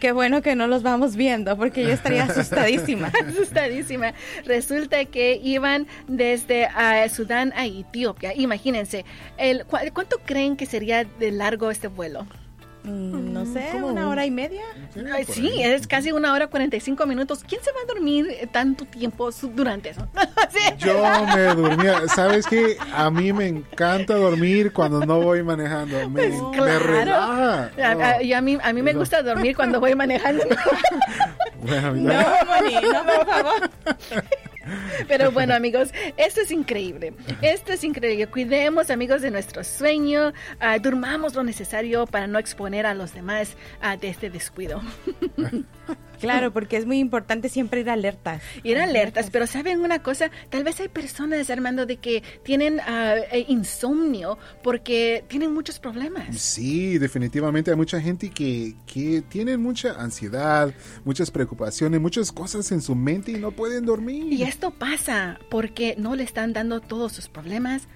Qué 0.00 0.12
bueno 0.12 0.42
que 0.42 0.54
no 0.56 0.66
los 0.66 0.82
vamos 0.82 1.16
viendo 1.16 1.56
porque 1.56 1.82
yo 1.82 1.88
estaría 1.88 2.24
asustadísima. 2.24 3.10
asustadísima. 3.26 4.12
Resulta 4.44 5.02
que 5.06 5.40
iban 5.42 5.86
desde 6.06 6.66
ah, 6.66 7.08
Sudán 7.08 7.54
a 7.56 7.64
Etiopía. 7.64 8.34
Imagínense, 8.34 9.06
el, 9.38 9.64
¿cu- 9.64 9.78
¿cuánto 9.94 10.18
creen 10.18 10.58
que 10.58 10.66
sería 10.66 11.04
de 11.04 11.30
largo 11.32 11.70
este 11.70 11.88
vuelo? 11.88 12.26
Mm, 12.86 13.32
no 13.32 13.44
sé, 13.46 13.68
¿Cómo? 13.72 13.88
una 13.88 14.08
hora 14.08 14.24
y 14.24 14.30
media. 14.30 14.62
Ay, 15.12 15.24
sí, 15.24 15.48
ahí. 15.48 15.62
es 15.64 15.86
casi 15.88 16.12
una 16.12 16.32
hora 16.32 16.46
45 16.46 17.04
minutos. 17.06 17.42
¿Quién 17.46 17.60
se 17.62 17.72
va 17.72 17.78
a 17.82 17.86
dormir 17.86 18.28
eh, 18.30 18.46
tanto 18.50 18.84
tiempo 18.84 19.30
durante 19.54 19.90
eso? 19.90 20.06
Sí. 20.50 20.60
Yo 20.78 21.02
me 21.34 21.42
dormía. 21.54 22.06
¿Sabes 22.08 22.46
qué? 22.46 22.76
A 22.94 23.10
mí 23.10 23.32
me 23.32 23.48
encanta 23.48 24.14
dormir 24.14 24.72
cuando 24.72 25.04
no 25.04 25.20
voy 25.20 25.42
manejando. 25.42 26.08
Me, 26.08 26.28
me 26.28 26.50
Claro. 26.52 26.86
relaja. 26.86 27.70
A, 27.82 27.90
a- 28.16 28.22
y 28.22 28.32
a 28.32 28.40
mí, 28.40 28.56
a 28.62 28.72
mí 28.72 28.80
me 28.82 28.92
gusta 28.94 29.22
dormir 29.22 29.56
cuando 29.56 29.80
voy 29.80 29.94
manejando. 29.94 30.44
Bueno, 31.62 31.92
No, 31.94 32.12
Moni, 32.46 32.74
no, 32.74 33.02
por 33.04 33.26
favor. 33.26 33.70
Pero 35.08 35.30
bueno, 35.30 35.54
amigos, 35.54 35.92
esto 36.16 36.40
es 36.40 36.50
increíble. 36.50 37.14
Esto 37.42 37.72
es 37.72 37.84
increíble. 37.84 38.26
Cuidemos, 38.26 38.90
amigos, 38.90 39.22
de 39.22 39.30
nuestro 39.30 39.64
sueño. 39.64 40.32
ah, 40.60 40.78
durmamos 40.78 41.34
lo 41.34 41.42
necesario 41.42 42.06
para 42.06 42.26
no 42.26 42.38
exponer 42.38 42.86
a 42.86 42.94
los 42.94 43.14
demás 43.14 43.56
ah, 43.80 43.96
de 43.96 44.08
este 44.08 44.30
descuido. 44.30 44.80
Claro, 46.20 46.52
porque 46.52 46.76
es 46.76 46.86
muy 46.86 46.98
importante 46.98 47.48
siempre 47.48 47.80
ir 47.80 47.90
alertas. 47.90 48.42
Ir 48.62 48.78
alertas, 48.78 49.30
pero 49.30 49.46
¿saben 49.46 49.80
una 49.80 50.02
cosa? 50.02 50.30
Tal 50.50 50.64
vez 50.64 50.80
hay 50.80 50.88
personas, 50.88 51.50
Armando, 51.50 51.86
de 51.86 51.96
que 51.98 52.22
tienen 52.42 52.80
eh, 52.86 53.44
insomnio 53.48 54.38
porque 54.62 55.24
tienen 55.28 55.52
muchos 55.52 55.78
problemas. 55.78 56.36
Sí, 56.36 56.98
definitivamente 56.98 57.70
hay 57.70 57.76
mucha 57.76 58.00
gente 58.00 58.30
que, 58.30 58.74
que 58.86 59.22
tiene 59.22 59.56
mucha 59.56 60.00
ansiedad, 60.00 60.72
muchas 61.04 61.30
preocupaciones, 61.30 62.00
muchas 62.00 62.32
cosas 62.32 62.70
en 62.72 62.80
su 62.80 62.94
mente 62.94 63.32
y 63.32 63.36
no 63.36 63.50
pueden 63.50 63.84
dormir. 63.84 64.32
Y 64.32 64.42
esto 64.42 64.70
pasa 64.70 65.38
porque 65.50 65.94
no 65.98 66.14
le 66.14 66.22
están 66.22 66.52
dando 66.52 66.80
todos 66.80 67.12
sus 67.12 67.28
problemas 67.28 67.88